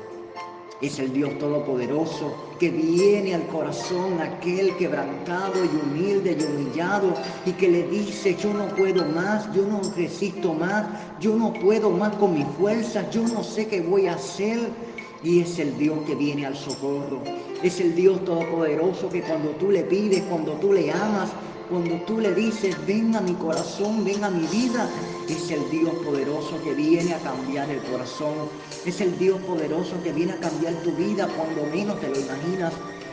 Es 0.80 1.00
el 1.00 1.12
Dios 1.12 1.36
Todopoderoso 1.40 2.32
que 2.60 2.70
viene 2.70 3.34
al 3.34 3.44
corazón 3.48 4.20
aquel 4.20 4.76
quebrantado 4.76 5.64
y 5.64 5.68
humilde 5.68 6.36
y 6.38 6.44
humillado 6.44 7.14
y 7.44 7.50
que 7.52 7.68
le 7.68 7.82
dice, 7.88 8.36
yo 8.36 8.54
no 8.54 8.68
puedo 8.76 9.04
más, 9.06 9.52
yo 9.52 9.66
no 9.66 9.80
resisto 9.96 10.54
más, 10.54 10.86
yo 11.18 11.34
no 11.34 11.52
puedo 11.52 11.90
más 11.90 12.14
con 12.16 12.34
mi 12.34 12.44
fuerza, 12.44 13.10
yo 13.10 13.22
no 13.22 13.42
sé 13.42 13.66
qué 13.66 13.80
voy 13.80 14.06
a 14.06 14.14
hacer. 14.14 14.70
Y 15.24 15.40
es 15.40 15.58
el 15.58 15.76
Dios 15.76 15.98
que 16.06 16.14
viene 16.14 16.46
al 16.46 16.54
socorro. 16.54 17.24
Es 17.60 17.80
el 17.80 17.96
Dios 17.96 18.24
Todopoderoso 18.24 19.08
que 19.08 19.22
cuando 19.22 19.50
tú 19.50 19.72
le 19.72 19.82
pides, 19.82 20.22
cuando 20.28 20.52
tú 20.52 20.72
le 20.72 20.92
amas, 20.92 21.30
cuando 21.68 21.96
tú 22.07 22.18
le 22.18 22.35
dices, 22.35 22.74
ven 22.87 23.14
a 23.14 23.20
mi 23.20 23.35
corazón, 23.35 24.04
ven 24.04 24.24
a 24.24 24.31
mi 24.31 24.46
vida, 24.46 24.88
es 25.28 25.50
el 25.50 25.70
Dios 25.70 25.92
poderoso 26.04 26.62
que 26.64 26.72
viene 26.72 27.12
a 27.12 27.18
cambiar 27.18 27.68
el 27.70 27.83
corazón. 27.83 28.48
Es 28.87 29.00
el 29.02 29.18
Dios 29.18 29.38
poderoso 29.42 30.02
que 30.02 30.12
viene 30.12 30.33
a 30.33 30.40
cambiar 30.40 30.74
tu 30.83 30.92
vida 30.92 31.28
cuando 31.37 31.66
menos 31.66 32.00
te 32.00 32.09
lo 32.09 32.18
imaginas. 32.18 32.72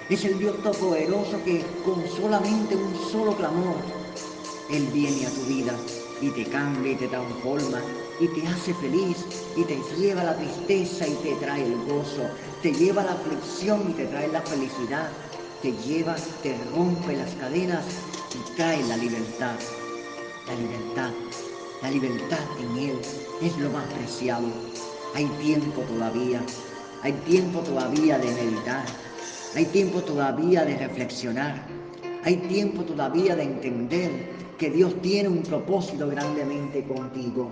Es 0.10 0.24
el 0.24 0.40
Dios 0.40 0.56
poderoso 0.56 1.44
que 1.44 1.66
con 1.84 2.08
solamente 2.08 2.76
un 2.76 2.96
solo 3.12 3.36
clamor, 3.36 3.76
Él 4.72 4.88
viene 4.94 5.26
a 5.26 5.30
tu 5.32 5.42
vida 5.44 5.74
y 6.22 6.30
te 6.30 6.46
cambia 6.46 6.94
y 6.94 6.96
te 6.96 7.08
transforma 7.08 7.82
y 8.22 8.28
te 8.30 8.48
hace 8.48 8.74
feliz 8.76 9.26
y 9.58 9.64
te 9.64 9.78
lleva 9.98 10.24
la 10.24 10.38
tristeza 10.38 11.06
y 11.06 11.16
te 11.16 11.36
trae 11.36 11.66
el 11.66 11.78
gozo, 11.86 12.24
te 12.62 12.72
lleva 12.72 13.04
la 13.04 13.14
aflicción 13.14 13.90
y 13.90 13.94
te 13.94 14.06
trae 14.06 14.30
la 14.30 14.42
felicidad, 14.44 15.10
te 15.62 15.74
lleva, 15.74 16.16
te 16.42 16.58
rompe 16.74 17.18
las 17.18 17.32
cadenas 17.36 17.84
trae 18.56 18.84
la 18.88 18.98
libertad. 18.98 19.56
La 20.48 20.56
libertad, 20.56 21.12
la 21.82 21.90
libertad 21.92 22.40
en 22.60 22.78
Él 22.78 23.00
es 23.42 23.58
lo 23.58 23.70
más 23.72 23.86
preciado. 23.94 24.46
Hay 25.16 25.26
tiempo 25.42 25.82
todavía, 25.82 26.42
hay 27.02 27.14
tiempo 27.28 27.60
todavía 27.62 28.20
de 28.20 28.32
meditar, 28.32 28.86
hay 29.56 29.66
tiempo 29.66 30.02
todavía 30.02 30.66
de 30.66 30.78
reflexionar, 30.78 31.66
hay 32.24 32.38
tiempo 32.38 32.84
todavía 32.84 33.36
de 33.36 33.44
entender 33.44 34.36
que 34.58 34.70
Dios 34.70 34.94
tiene 35.02 35.30
un 35.30 35.44
propósito 35.44 36.08
grandemente 36.08 36.84
contigo. 36.84 37.50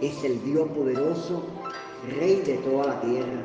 Es 0.00 0.22
el 0.24 0.42
Dios 0.44 0.68
poderoso, 0.68 1.44
Rey 2.18 2.42
de 2.44 2.54
toda 2.58 2.86
la 2.88 3.00
tierra. 3.00 3.42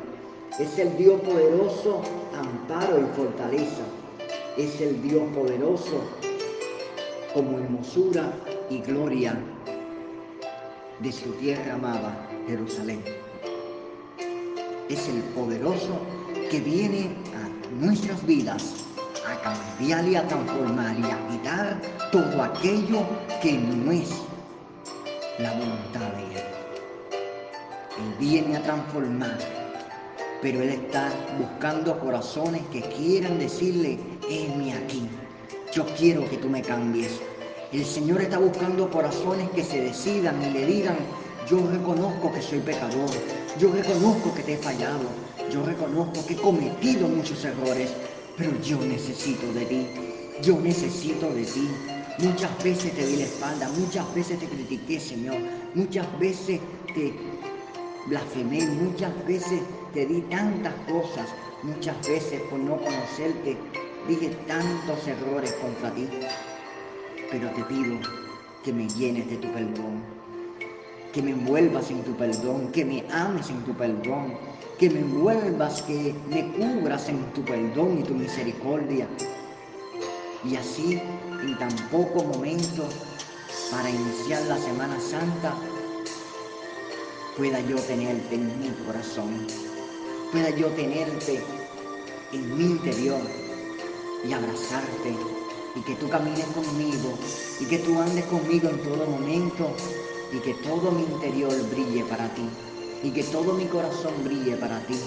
Es 0.58 0.78
el 0.78 0.96
Dios 0.96 1.20
poderoso, 1.22 2.02
amparo 2.36 3.00
y 3.00 3.16
fortaleza. 3.16 3.82
Es 4.56 4.80
el 4.80 5.00
Dios 5.02 5.22
poderoso, 5.34 6.02
como 7.34 7.58
hermosura 7.58 8.32
y 8.68 8.78
gloria 8.78 9.38
de 11.00 11.12
su 11.12 11.30
tierra 11.32 11.74
amada, 11.74 12.28
Jerusalén. 12.46 13.02
Es 14.88 15.08
el 15.08 15.20
poderoso 15.34 16.00
que 16.50 16.60
viene 16.60 17.10
a 17.34 17.74
nuestras 17.84 18.24
vidas 18.26 18.84
a 19.26 19.40
cambiar 19.42 20.06
y 20.08 20.16
a 20.16 20.26
transformar 20.26 20.96
y 20.98 21.04
a 21.04 21.28
quitar 21.28 21.80
todo 22.10 22.42
aquello 22.42 23.02
que 23.40 23.52
no 23.52 23.92
es 23.92 24.10
la 25.38 25.52
voluntad 25.52 26.12
de 26.16 26.24
Él. 26.24 26.44
Él 27.98 28.14
viene 28.18 28.56
a 28.56 28.62
transformar, 28.62 29.38
pero 30.42 30.60
Él 30.62 30.70
está 30.70 31.10
buscando 31.38 31.98
corazones 32.00 32.62
que 32.72 32.80
quieran 32.82 33.38
decirle, 33.38 33.98
heme 34.28 34.74
aquí, 34.74 35.08
yo 35.72 35.86
quiero 35.96 36.28
que 36.28 36.36
tú 36.36 36.48
me 36.48 36.62
cambies. 36.62 37.20
El 37.72 37.84
Señor 37.84 38.20
está 38.20 38.38
buscando 38.38 38.90
corazones 38.90 39.48
que 39.50 39.62
se 39.62 39.80
decidan 39.80 40.42
y 40.42 40.50
le 40.50 40.66
digan, 40.66 40.96
yo 41.48 41.64
reconozco 41.70 42.32
que 42.32 42.42
soy 42.42 42.58
pecador, 42.58 43.08
yo 43.58 43.72
reconozco 43.72 44.34
que 44.34 44.42
te 44.42 44.54
he 44.54 44.56
fallado, 44.56 45.08
yo 45.52 45.62
reconozco 45.64 46.26
que 46.26 46.34
he 46.34 46.36
cometido 46.36 47.06
muchos 47.06 47.44
errores, 47.44 47.92
pero 48.36 48.60
yo 48.60 48.80
necesito 48.80 49.52
de 49.52 49.64
ti, 49.66 49.86
yo 50.42 50.58
necesito 50.60 51.32
de 51.32 51.44
ti. 51.44 51.68
Muchas 52.18 52.50
veces 52.64 52.92
te 52.92 53.06
di 53.06 53.16
la 53.16 53.24
espalda, 53.24 53.68
muchas 53.78 54.12
veces 54.14 54.40
te 54.40 54.46
critiqué, 54.46 54.98
Señor, 54.98 55.38
muchas 55.74 56.06
veces 56.18 56.60
te 56.94 57.14
blasfemé, 58.08 58.66
muchas 58.66 59.12
veces 59.24 59.60
te 59.94 60.04
di 60.04 60.20
tantas 60.22 60.74
cosas, 60.90 61.28
muchas 61.62 61.96
veces 62.06 62.40
por 62.50 62.58
no 62.58 62.76
conocerte 62.76 63.56
dije 64.08 64.30
tantos 64.46 65.06
errores 65.06 65.52
contra 65.54 65.90
ti, 65.94 66.08
pero 67.30 67.50
te 67.50 67.62
pido 67.64 67.98
que 68.64 68.72
me 68.72 68.88
llenes 68.88 69.28
de 69.30 69.36
tu 69.36 69.48
perdón, 69.52 70.02
que 71.12 71.22
me 71.22 71.30
envuelvas 71.30 71.90
en 71.90 72.02
tu 72.02 72.14
perdón, 72.16 72.70
que 72.72 72.84
me 72.84 73.04
ames 73.10 73.50
en 73.50 73.62
tu 73.64 73.74
perdón, 73.74 74.34
que 74.78 74.90
me 74.90 75.00
envuelvas, 75.00 75.82
que 75.82 76.14
me 76.28 76.46
cubras 76.52 77.08
en 77.08 77.24
tu 77.32 77.42
perdón 77.42 77.98
y 78.00 78.02
tu 78.02 78.14
misericordia. 78.14 79.06
Y 80.44 80.56
así, 80.56 81.00
en 81.42 81.58
tan 81.58 81.74
poco 81.90 82.24
momento, 82.24 82.88
para 83.70 83.90
iniciar 83.90 84.42
la 84.46 84.56
Semana 84.58 84.98
Santa, 85.00 85.54
pueda 87.36 87.60
yo 87.60 87.76
tenerte 87.76 88.34
en 88.34 88.60
mi 88.60 88.68
corazón, 88.86 89.46
pueda 90.32 90.50
yo 90.50 90.68
tenerte 90.68 91.42
en 92.32 92.56
mi 92.56 92.64
interior 92.64 93.20
y 94.24 94.32
abrazarte 94.32 95.14
y 95.74 95.80
que 95.82 95.94
tú 95.94 96.08
camines 96.08 96.46
conmigo 96.46 97.12
y 97.60 97.64
que 97.66 97.78
tú 97.78 97.98
andes 97.98 98.24
conmigo 98.26 98.68
en 98.68 98.82
todo 98.82 99.06
momento 99.06 99.70
y 100.32 100.38
que 100.38 100.54
todo 100.54 100.90
mi 100.90 101.02
interior 101.02 101.52
brille 101.70 102.04
para 102.04 102.32
ti 102.34 102.48
y 103.02 103.10
que 103.10 103.24
todo 103.24 103.54
mi 103.54 103.64
corazón 103.66 104.12
brille 104.24 104.56
para 104.56 104.78
ti, 104.86 104.98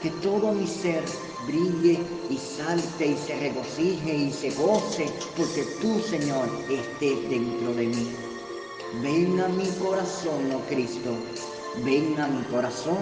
que 0.00 0.10
todo 0.22 0.52
mi 0.52 0.66
ser 0.66 1.02
brille 1.46 1.98
y 2.30 2.36
salte 2.36 3.06
y 3.06 3.16
se 3.16 3.36
regocije 3.38 4.14
y 4.14 4.32
se 4.32 4.50
goce 4.50 5.10
porque 5.36 5.64
tú, 5.80 6.00
Señor, 6.00 6.48
estés 6.70 7.28
dentro 7.28 7.74
de 7.74 7.86
mí. 7.86 8.12
Ven 9.02 9.40
a 9.40 9.48
mi 9.48 9.66
corazón, 9.82 10.52
oh 10.54 10.60
Cristo, 10.68 11.10
ven 11.84 12.18
a 12.20 12.28
mi 12.28 12.42
corazón 12.44 12.98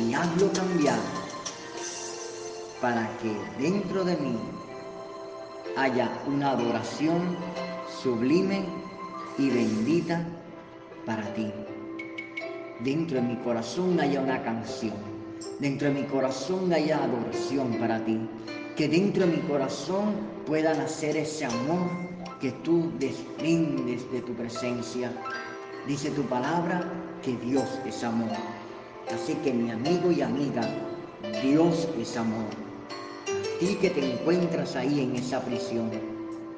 y 0.00 0.12
hazlo 0.12 0.52
cambiar 0.52 1.19
para 2.80 3.08
que 3.18 3.36
dentro 3.62 4.04
de 4.04 4.16
mí 4.16 4.38
haya 5.76 6.10
una 6.26 6.52
adoración 6.52 7.36
sublime 8.02 8.64
y 9.38 9.50
bendita 9.50 10.26
para 11.04 11.22
ti. 11.34 11.52
Dentro 12.80 13.16
de 13.20 13.22
mi 13.22 13.36
corazón 13.36 14.00
haya 14.00 14.20
una 14.20 14.42
canción, 14.42 14.94
dentro 15.58 15.88
de 15.88 15.94
mi 15.94 16.04
corazón 16.04 16.72
haya 16.72 17.04
adoración 17.04 17.74
para 17.74 18.02
ti, 18.04 18.18
que 18.76 18.88
dentro 18.88 19.26
de 19.26 19.36
mi 19.36 19.42
corazón 19.42 20.14
pueda 20.46 20.72
nacer 20.74 21.18
ese 21.18 21.44
amor 21.44 21.90
que 22.40 22.52
tú 22.52 22.90
desprendes 22.98 24.10
de 24.10 24.22
tu 24.22 24.32
presencia. 24.32 25.12
Dice 25.86 26.10
tu 26.10 26.22
palabra 26.22 26.90
que 27.22 27.36
Dios 27.36 27.68
es 27.86 28.02
amor. 28.02 28.30
Así 29.14 29.34
que 29.44 29.52
mi 29.52 29.70
amigo 29.70 30.10
y 30.10 30.22
amiga, 30.22 30.62
Dios 31.42 31.86
es 31.98 32.16
amor 32.16 32.69
ti 33.60 33.74
que 33.74 33.90
te 33.90 34.12
encuentras 34.12 34.74
ahí 34.74 35.02
en 35.02 35.16
esa 35.16 35.38
prisión, 35.42 35.90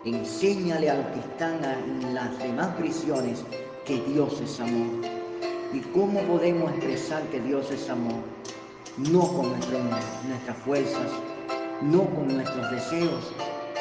enséñale 0.05 0.89
a 0.89 0.95
los 0.95 1.07
que 1.07 1.19
están 1.19 1.59
en 1.65 2.15
las 2.15 2.39
demás 2.39 2.77
prisiones 2.77 3.45
que 3.85 4.01
Dios 4.03 4.41
es 4.41 4.61
amor. 4.61 5.05
¿Y 5.73 5.81
cómo 5.93 6.21
podemos 6.21 6.71
expresar 6.71 7.25
que 7.25 7.41
Dios 7.41 7.73
es 7.73 7.91
amor? 7.91 8.23
No 8.99 9.21
con 9.21 9.51
nuestras 9.51 10.57
fuerzas, 10.65 11.11
no 11.83 12.05
con 12.15 12.29
nuestros 12.29 12.71
deseos, 12.71 13.33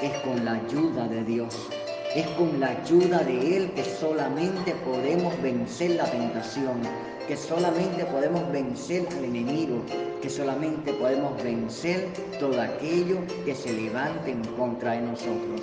es 0.01 0.11
con 0.21 0.43
la 0.43 0.53
ayuda 0.53 1.07
de 1.07 1.23
Dios. 1.23 1.69
Es 2.13 2.27
con 2.31 2.59
la 2.59 2.67
ayuda 2.71 3.19
de 3.19 3.55
Él 3.55 3.71
que 3.71 3.85
solamente 3.85 4.75
podemos 4.83 5.41
vencer 5.41 5.91
la 5.91 6.03
tentación, 6.03 6.81
que 7.25 7.37
solamente 7.37 8.03
podemos 8.03 8.51
vencer 8.51 9.07
al 9.17 9.23
enemigo, 9.23 9.81
que 10.21 10.29
solamente 10.29 10.91
podemos 10.91 11.41
vencer 11.41 12.09
todo 12.37 12.59
aquello 12.59 13.19
que 13.45 13.55
se 13.55 13.71
levante 13.71 14.31
en 14.31 14.43
contra 14.57 14.91
de 14.91 15.03
nosotros. 15.03 15.61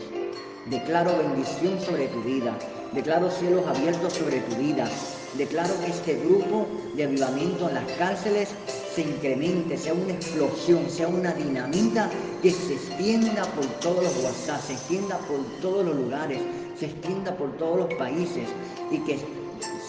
Declaro 0.70 1.18
bendición 1.18 1.78
sobre 1.82 2.08
tu 2.08 2.22
vida, 2.22 2.56
declaro 2.92 3.30
cielos 3.30 3.66
abiertos 3.66 4.14
sobre 4.14 4.40
tu 4.40 4.56
vida, 4.56 4.88
declaro 5.36 5.78
que 5.84 5.90
este 5.90 6.14
grupo 6.14 6.66
de 6.94 7.04
avivamiento 7.04 7.68
en 7.68 7.74
las 7.74 7.92
cárceles 7.98 8.48
se 8.94 9.02
incremente, 9.02 9.76
sea 9.76 9.94
una 9.94 10.12
explosión, 10.12 10.88
sea 10.88 11.08
una 11.08 11.32
dinamita 11.32 12.10
que 12.42 12.50
se 12.50 12.74
extienda 12.74 13.44
por 13.54 13.66
todos 13.80 14.02
los 14.02 14.24
WhatsApp, 14.24 14.60
se 14.62 14.72
extienda 14.74 15.18
por 15.18 15.38
todos 15.60 15.84
los 15.84 15.96
lugares, 15.96 16.40
se 16.78 16.86
extienda 16.86 17.36
por 17.36 17.56
todos 17.56 17.78
los 17.78 17.94
países 17.94 18.48
y 18.90 18.98
que 19.00 19.18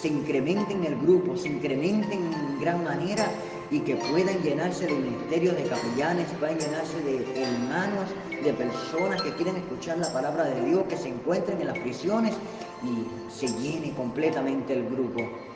se 0.00 0.08
incremente 0.08 0.72
en 0.72 0.84
el 0.84 0.96
grupo, 0.96 1.36
se 1.36 1.48
incremente 1.48 2.14
en 2.14 2.60
gran 2.60 2.84
manera 2.84 3.26
y 3.70 3.80
que 3.80 3.96
puedan 3.96 4.42
llenarse 4.42 4.86
de 4.86 4.94
ministerios 4.94 5.56
de 5.56 5.62
capellanes, 5.64 6.26
puedan 6.38 6.58
llenarse 6.58 7.00
de 7.02 7.42
hermanos, 7.42 8.10
de 8.42 8.52
personas 8.52 9.22
que 9.22 9.32
quieren 9.34 9.56
escuchar 9.56 9.98
la 9.98 10.12
palabra 10.12 10.44
de 10.44 10.64
Dios, 10.66 10.84
que 10.88 10.96
se 10.96 11.08
encuentren 11.08 11.60
en 11.60 11.68
las 11.68 11.78
prisiones 11.78 12.34
y 12.82 13.32
se 13.32 13.46
llene 13.60 13.92
completamente 13.94 14.72
el 14.72 14.86
grupo. 14.86 15.49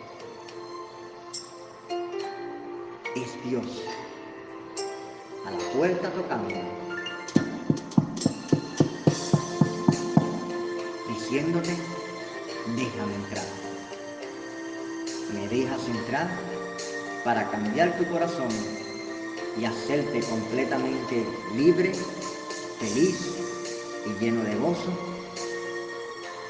Es 3.16 3.44
Dios 3.44 3.64
a 5.46 5.50
la 5.52 5.58
puerta 5.76 6.10
tocando, 6.10 6.52
diciéndote, 11.08 11.76
déjame 12.74 13.14
entrar. 13.14 13.46
Me 15.32 15.46
dejas 15.46 15.80
entrar 15.88 16.28
para 17.24 17.48
cambiar 17.50 17.96
tu 17.98 18.04
corazón 18.10 18.48
y 19.60 19.64
hacerte 19.64 20.20
completamente 20.22 21.24
libre, 21.54 21.92
feliz 22.80 23.16
y 24.06 24.24
lleno 24.24 24.42
de 24.42 24.56
gozo. 24.56 24.90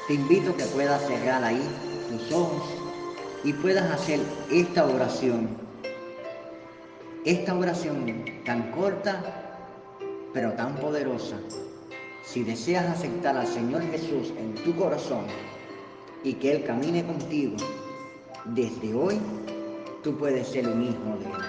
Te 0.07 0.15
invito 0.15 0.49
a 0.49 0.57
que 0.57 0.65
puedas 0.65 1.05
cerrar 1.05 1.43
ahí 1.43 1.61
tus 2.09 2.31
ojos 2.31 2.63
y 3.43 3.53
puedas 3.53 3.91
hacer 3.91 4.19
esta 4.49 4.83
oración. 4.83 5.64
Esta 7.25 7.57
oración 7.57 8.23
tan 8.45 8.69
corta, 8.69 9.19
pero 10.31 10.53
tan 10.53 10.75
poderosa. 10.75 11.37
Si 12.23 12.43
deseas 12.43 12.85
aceptar 12.85 13.35
al 13.35 13.47
Señor 13.47 13.81
Jesús 13.89 14.31
en 14.37 14.53
tu 14.53 14.75
corazón 14.75 15.25
y 16.23 16.33
que 16.33 16.51
Él 16.51 16.63
camine 16.63 17.03
contigo, 17.03 17.55
desde 18.45 18.93
hoy 18.93 19.19
tú 20.03 20.15
puedes 20.15 20.49
ser 20.49 20.67
un 20.67 20.83
hijo 20.83 21.17
de 21.19 21.25
Él. 21.25 21.43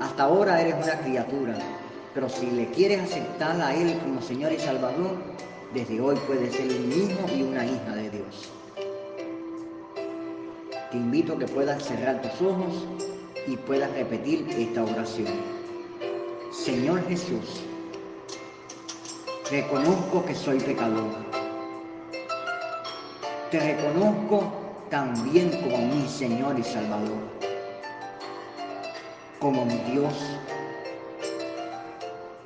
Hasta 0.00 0.24
ahora 0.24 0.60
eres 0.60 0.74
una 0.74 0.98
criatura, 0.98 1.56
pero 2.12 2.28
si 2.28 2.50
le 2.50 2.66
quieres 2.70 3.00
aceptar 3.00 3.60
a 3.60 3.72
Él 3.72 3.96
como 4.00 4.20
Señor 4.20 4.52
y 4.52 4.58
Salvador, 4.58 5.18
desde 5.72 6.00
hoy 6.00 6.16
puedes 6.26 6.52
ser 6.52 6.66
un 6.66 6.90
hijo 6.90 7.32
y 7.32 7.42
una 7.44 7.64
hija 7.64 7.94
de 7.94 8.10
Dios. 8.10 8.50
Te 10.90 10.96
invito 10.96 11.34
a 11.34 11.38
que 11.38 11.46
puedas 11.46 11.84
cerrar 11.84 12.20
tus 12.20 12.42
ojos 12.42 12.88
y 13.46 13.56
puedas 13.56 13.92
repetir 13.92 14.46
esta 14.50 14.84
oración. 14.84 15.28
Señor 16.52 17.06
Jesús, 17.08 17.62
reconozco 19.50 20.24
que 20.24 20.34
soy 20.34 20.58
pecador. 20.60 21.10
Te 23.50 23.60
reconozco 23.60 24.52
también 24.90 25.50
como 25.62 25.78
mi 25.78 26.08
Señor 26.08 26.58
y 26.58 26.62
Salvador, 26.62 27.18
como 29.38 29.64
mi 29.64 29.78
Dios, 29.90 30.14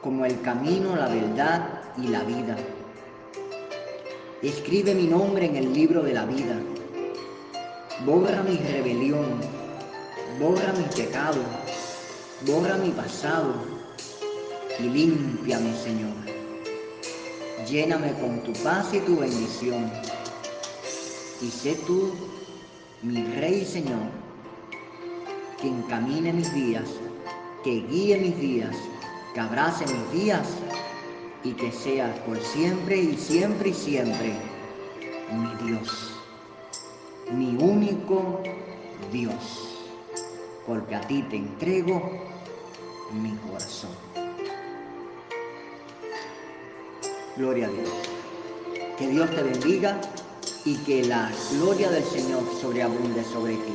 como 0.00 0.24
el 0.24 0.40
camino, 0.40 0.96
la 0.96 1.08
verdad 1.08 1.80
y 1.96 2.08
la 2.08 2.22
vida. 2.22 2.56
Escribe 4.42 4.94
mi 4.94 5.06
nombre 5.06 5.46
en 5.46 5.56
el 5.56 5.72
libro 5.72 6.02
de 6.02 6.12
la 6.14 6.24
vida. 6.24 6.56
Borra 8.04 8.42
mi 8.42 8.56
rebelión, 8.56 9.40
borra 10.38 10.72
mi 10.72 10.84
pecado, 10.94 11.40
borra 12.42 12.76
mi 12.76 12.90
pasado 12.90 13.54
y 14.78 14.82
límpiame, 14.82 15.74
Señor. 15.76 16.12
Lléname 17.66 18.12
con 18.14 18.40
tu 18.42 18.52
paz 18.62 18.92
y 18.92 19.00
tu 19.00 19.16
bendición. 19.16 19.90
Y 21.40 21.50
sé 21.50 21.74
tú 21.86 22.12
mi 23.02 23.22
Rey 23.34 23.64
Señor, 23.64 24.10
que 25.60 25.68
encamine 25.68 26.32
mis 26.32 26.52
días, 26.52 26.88
que 27.64 27.82
guíe 27.88 28.18
mis 28.18 28.38
días, 28.38 28.76
que 29.34 29.40
abrace 29.40 29.84
mis 29.86 30.22
días 30.22 30.48
y 31.44 31.52
que 31.52 31.72
seas 31.72 32.18
por 32.20 32.38
siempre 32.40 32.96
y 32.96 33.16
siempre 33.16 33.70
y 33.70 33.74
siempre 33.74 34.34
mi 35.32 35.66
Dios, 35.66 36.12
mi 37.32 37.56
único 37.62 38.42
Dios, 39.12 39.65
porque 40.66 40.94
a 40.94 41.00
ti 41.02 41.22
te 41.22 41.36
entrego 41.36 42.02
mi 43.12 43.32
corazón. 43.36 43.90
Gloria 47.36 47.66
a 47.66 47.70
Dios. 47.70 47.90
Que 48.98 49.08
Dios 49.08 49.30
te 49.30 49.42
bendiga 49.42 50.00
y 50.64 50.76
que 50.78 51.04
la 51.04 51.30
gloria 51.52 51.90
del 51.90 52.04
Señor 52.04 52.42
sobreabunde 52.60 53.22
sobre 53.24 53.54
ti. 53.54 53.74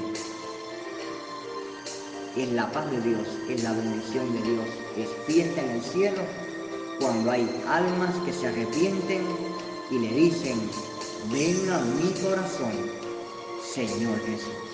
Es 2.36 2.52
la 2.54 2.70
paz 2.72 2.90
de 2.92 3.02
Dios, 3.02 3.28
es 3.50 3.64
la 3.64 3.72
bendición 3.74 4.34
de 4.34 4.42
Dios, 4.42 4.66
es 4.98 5.58
en 5.58 5.70
el 5.70 5.82
cielo 5.82 6.22
cuando 7.00 7.32
hay 7.32 7.50
almas 7.68 8.16
que 8.26 8.32
se 8.32 8.48
arrepienten 8.48 9.24
y 9.90 10.00
le 10.00 10.08
dicen, 10.08 10.60
venga 11.32 11.78
a 11.78 11.82
mi 11.82 12.12
corazón, 12.22 12.72
Señor 13.74 14.18
Jesús. 14.26 14.71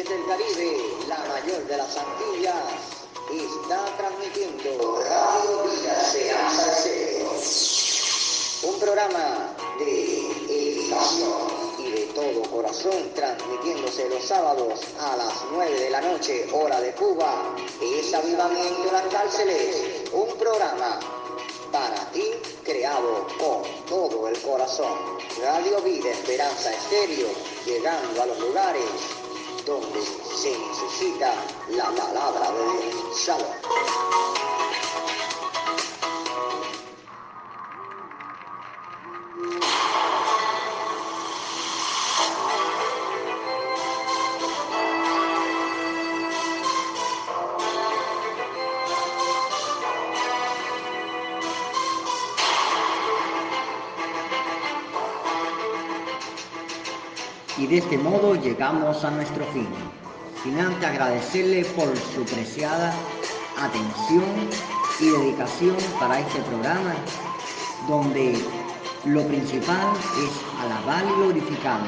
Desde 0.00 0.14
el 0.14 0.24
Caribe, 0.24 0.78
la 1.08 1.18
mayor 1.18 1.62
de 1.66 1.76
las 1.76 1.94
Antillas, 1.94 2.56
está 3.30 3.84
transmitiendo 3.98 4.98
Radio 5.02 5.64
Vida 5.64 6.00
Sea 6.04 6.50
Salcedo. 6.50 7.30
Un 8.62 8.80
programa 8.80 9.54
de 9.78 10.30
educación 10.48 11.76
y 11.80 11.90
de 11.90 12.06
todo 12.14 12.50
corazón, 12.50 13.12
transmitiéndose 13.14 14.08
los 14.08 14.24
sábados 14.24 14.80
a 15.00 15.18
las 15.18 15.34
9 15.52 15.80
de 15.80 15.90
la 15.90 16.00
noche, 16.00 16.48
hora 16.50 16.80
de 16.80 16.94
Cuba. 16.94 17.54
Es 17.82 18.14
Avivamiento 18.14 18.90
las 18.90 19.04
Cárceles, 19.12 20.08
un 20.14 20.34
programa 20.38 20.98
para 21.70 22.10
ti 22.12 22.24
creado 22.64 23.26
con 23.38 23.84
todo 23.86 24.28
el 24.28 24.40
corazón. 24.40 24.96
Radio 25.42 25.82
Vida 25.82 26.08
Esperanza 26.08 26.72
Estéreo, 26.72 27.28
llegando 27.66 28.22
a 28.22 28.26
los 28.26 28.40
lugares 28.40 29.19
donde 29.66 30.00
se 30.02 30.56
necesita 30.58 31.34
la 31.70 31.84
palabra 31.90 32.50
de 32.52 32.90
Dios. 32.90 34.39
De 57.70 57.78
este 57.78 57.96
modo 57.98 58.34
llegamos 58.34 59.04
a 59.04 59.12
nuestro 59.12 59.44
fin. 59.52 59.68
Sin 60.42 60.58
antes 60.58 60.84
agradecerle 60.84 61.64
por 61.76 61.96
su 61.96 62.24
preciada 62.24 62.92
atención 63.56 64.24
y 64.98 65.06
dedicación 65.06 65.76
para 66.00 66.18
este 66.18 66.40
programa, 66.40 66.94
donde 67.86 68.36
lo 69.04 69.22
principal 69.28 69.86
es 70.18 70.64
alabar 70.64 71.04
y 71.04 71.14
glorificar 71.20 71.80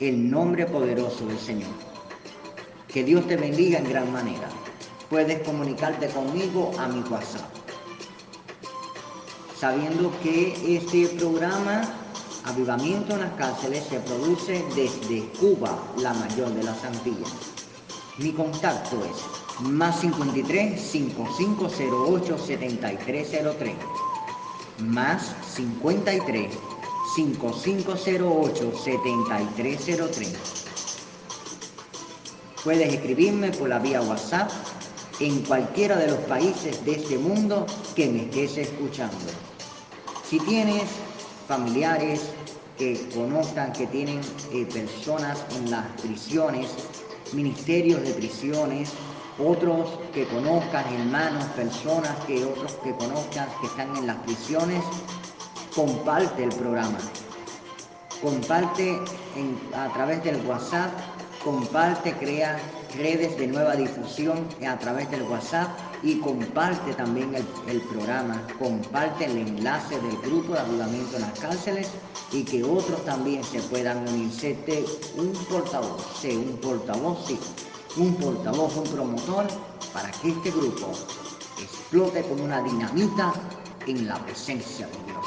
el 0.00 0.30
nombre 0.30 0.66
poderoso 0.66 1.24
del 1.24 1.38
Señor. 1.38 1.70
Que 2.88 3.02
Dios 3.02 3.26
te 3.26 3.38
bendiga 3.38 3.78
en 3.78 3.88
gran 3.88 4.12
manera. 4.12 4.50
Puedes 5.08 5.42
comunicarte 5.42 6.08
conmigo 6.08 6.70
a 6.78 6.86
mi 6.88 7.00
WhatsApp. 7.08 7.48
Sabiendo 9.58 10.12
que 10.22 10.76
este 10.76 11.06
programa 11.16 12.03
Avivamiento 12.44 13.14
en 13.14 13.20
las 13.20 13.32
cárceles 13.32 13.84
se 13.88 14.00
produce 14.00 14.62
desde 14.76 15.26
Cuba, 15.40 15.78
la 15.98 16.12
mayor 16.12 16.50
de 16.50 16.62
las 16.62 16.84
Antillas. 16.84 17.32
Mi 18.18 18.32
contacto 18.32 19.02
es 19.04 19.62
más 19.62 20.00
53 20.00 20.80
5508 20.80 22.38
7303 22.38 23.76
más 24.78 25.34
53 25.54 26.50
5508 27.16 28.72
7303. 28.84 30.34
Puedes 32.62 32.92
escribirme 32.92 33.50
por 33.52 33.68
la 33.68 33.78
vía 33.78 34.02
WhatsApp 34.02 34.50
en 35.20 35.42
cualquiera 35.44 35.96
de 35.96 36.08
los 36.08 36.18
países 36.20 36.84
de 36.84 36.92
este 36.92 37.16
mundo 37.18 37.66
que 37.94 38.08
me 38.08 38.22
estés 38.24 38.58
escuchando. 38.58 39.16
Si 40.28 40.38
tienes 40.40 40.84
familiares 41.46 42.30
que 42.78 43.08
conozcan 43.14 43.72
que 43.72 43.86
tienen 43.86 44.20
eh, 44.52 44.66
personas 44.72 45.44
en 45.56 45.70
las 45.70 45.86
prisiones, 46.00 46.70
ministerios 47.32 48.02
de 48.02 48.12
prisiones, 48.14 48.92
otros 49.38 49.98
que 50.12 50.26
conozcan 50.26 50.84
hermanos, 50.94 51.44
personas 51.56 52.12
que 52.26 52.44
otros 52.44 52.72
que 52.84 52.92
conozcan 52.92 53.48
que 53.60 53.66
están 53.66 53.96
en 53.96 54.06
las 54.06 54.16
prisiones, 54.18 54.82
comparte 55.74 56.44
el 56.44 56.50
programa. 56.50 56.98
Comparte 58.22 58.98
a 59.74 59.92
través 59.92 60.22
del 60.24 60.36
WhatsApp, 60.46 60.90
comparte, 61.42 62.12
crea 62.14 62.58
redes 62.96 63.36
de 63.36 63.48
nueva 63.48 63.76
difusión 63.76 64.48
a 64.66 64.78
través 64.78 65.10
del 65.10 65.22
WhatsApp 65.22 65.68
y 66.04 66.16
comparte 66.18 66.92
también 66.92 67.34
el, 67.34 67.80
programa, 67.80 68.46
comparte 68.58 69.24
el 69.24 69.38
enlace 69.38 69.98
del 69.98 70.18
grupo 70.18 70.52
de 70.52 70.60
ayudamiento 70.60 71.16
en 71.16 71.22
las 71.22 71.38
cárceles 71.40 71.88
y 72.30 72.44
que 72.44 72.62
otros 72.62 73.02
también 73.06 73.42
se 73.42 73.60
puedan 73.62 74.06
unir. 74.06 74.30
Sé 74.30 74.54
un 75.16 75.32
portavoz, 75.48 76.04
sé 76.20 76.36
un 76.36 76.58
portavoz, 76.58 77.26
sí, 77.26 77.40
un 77.96 78.14
portavoz, 78.16 78.76
un 78.76 78.84
promotor 78.84 79.46
para 79.94 80.10
que 80.10 80.28
este 80.28 80.50
grupo 80.50 80.92
explote 81.58 82.20
como 82.22 82.44
una 82.44 82.60
dinamita 82.60 83.32
en 83.86 84.06
la 84.06 84.22
presencia 84.26 84.86
de 84.86 84.98
Dios. 85.06 85.26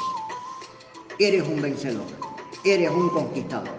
Eres 1.18 1.48
un 1.48 1.60
vencedor, 1.60 2.06
eres 2.62 2.90
un 2.92 3.10
conquistador, 3.10 3.76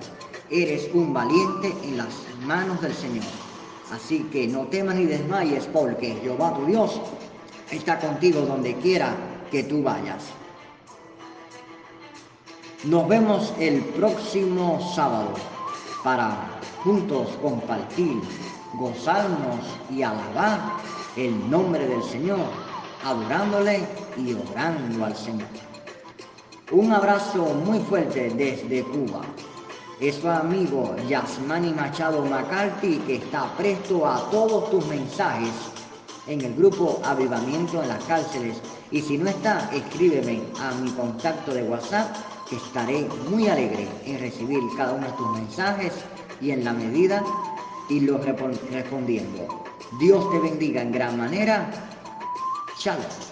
eres 0.49 0.89
un 0.93 1.13
valiente 1.13 1.73
en 1.83 1.95
las 1.95 2.13
manos 2.45 2.81
del 2.81 2.93
Señor 2.93 3.38
Así 3.91 4.19
que 4.31 4.47
no 4.47 4.67
temas 4.67 4.95
ni 4.95 5.05
desmayes, 5.05 5.65
porque 5.65 6.15
Jehová 6.21 6.53
tu 6.53 6.65
Dios 6.65 7.01
está 7.71 7.99
contigo 7.99 8.41
donde 8.41 8.75
quiera 8.75 9.15
que 9.49 9.63
tú 9.63 9.81
vayas. 9.81 10.25
Nos 12.83 13.07
vemos 13.07 13.53
el 13.59 13.81
próximo 13.81 14.79
sábado 14.95 15.33
para 16.03 16.59
juntos 16.83 17.29
compartir, 17.41 18.21
gozarnos 18.75 19.65
y 19.89 20.03
alabar 20.03 20.77
el 21.17 21.49
nombre 21.49 21.87
del 21.87 22.03
Señor, 22.03 22.45
adorándole 23.03 23.85
y 24.17 24.33
orando 24.33 25.05
al 25.05 25.15
Señor. 25.15 25.47
Un 26.71 26.91
abrazo 26.93 27.43
muy 27.65 27.79
fuerte 27.79 28.29
desde 28.29 28.83
Cuba 28.83 29.21
es 29.99 30.15
su 30.15 30.29
amigo 30.29 30.95
Yasmani 31.07 31.73
Machado 31.73 32.23
McCarthy 32.23 32.99
que 32.99 33.15
está 33.17 33.53
presto 33.57 34.07
a 34.07 34.29
todos 34.31 34.71
tus 34.71 34.85
mensajes 34.87 35.51
en 36.27 36.41
el 36.41 36.53
grupo 36.55 37.01
Avivamiento 37.03 37.81
en 37.81 37.89
las 37.89 38.03
cárceles. 38.05 38.61
Y 38.91 39.01
si 39.01 39.17
no 39.17 39.29
está, 39.29 39.69
escríbeme 39.73 40.41
a 40.61 40.71
mi 40.75 40.89
contacto 40.91 41.53
de 41.53 41.63
WhatsApp 41.63 42.15
que 42.49 42.55
estaré 42.55 43.07
muy 43.29 43.47
alegre 43.47 43.87
en 44.05 44.19
recibir 44.19 44.59
cada 44.77 44.93
uno 44.93 45.05
de 45.05 45.13
tus 45.13 45.31
mensajes 45.31 45.93
y 46.39 46.51
en 46.51 46.63
la 46.63 46.73
medida 46.73 47.23
y 47.89 47.99
los 47.99 48.23
respondiendo. 48.25 49.47
Dios 49.99 50.31
te 50.31 50.39
bendiga 50.39 50.81
en 50.81 50.91
gran 50.91 51.17
manera. 51.17 51.69
Shalom. 52.79 53.28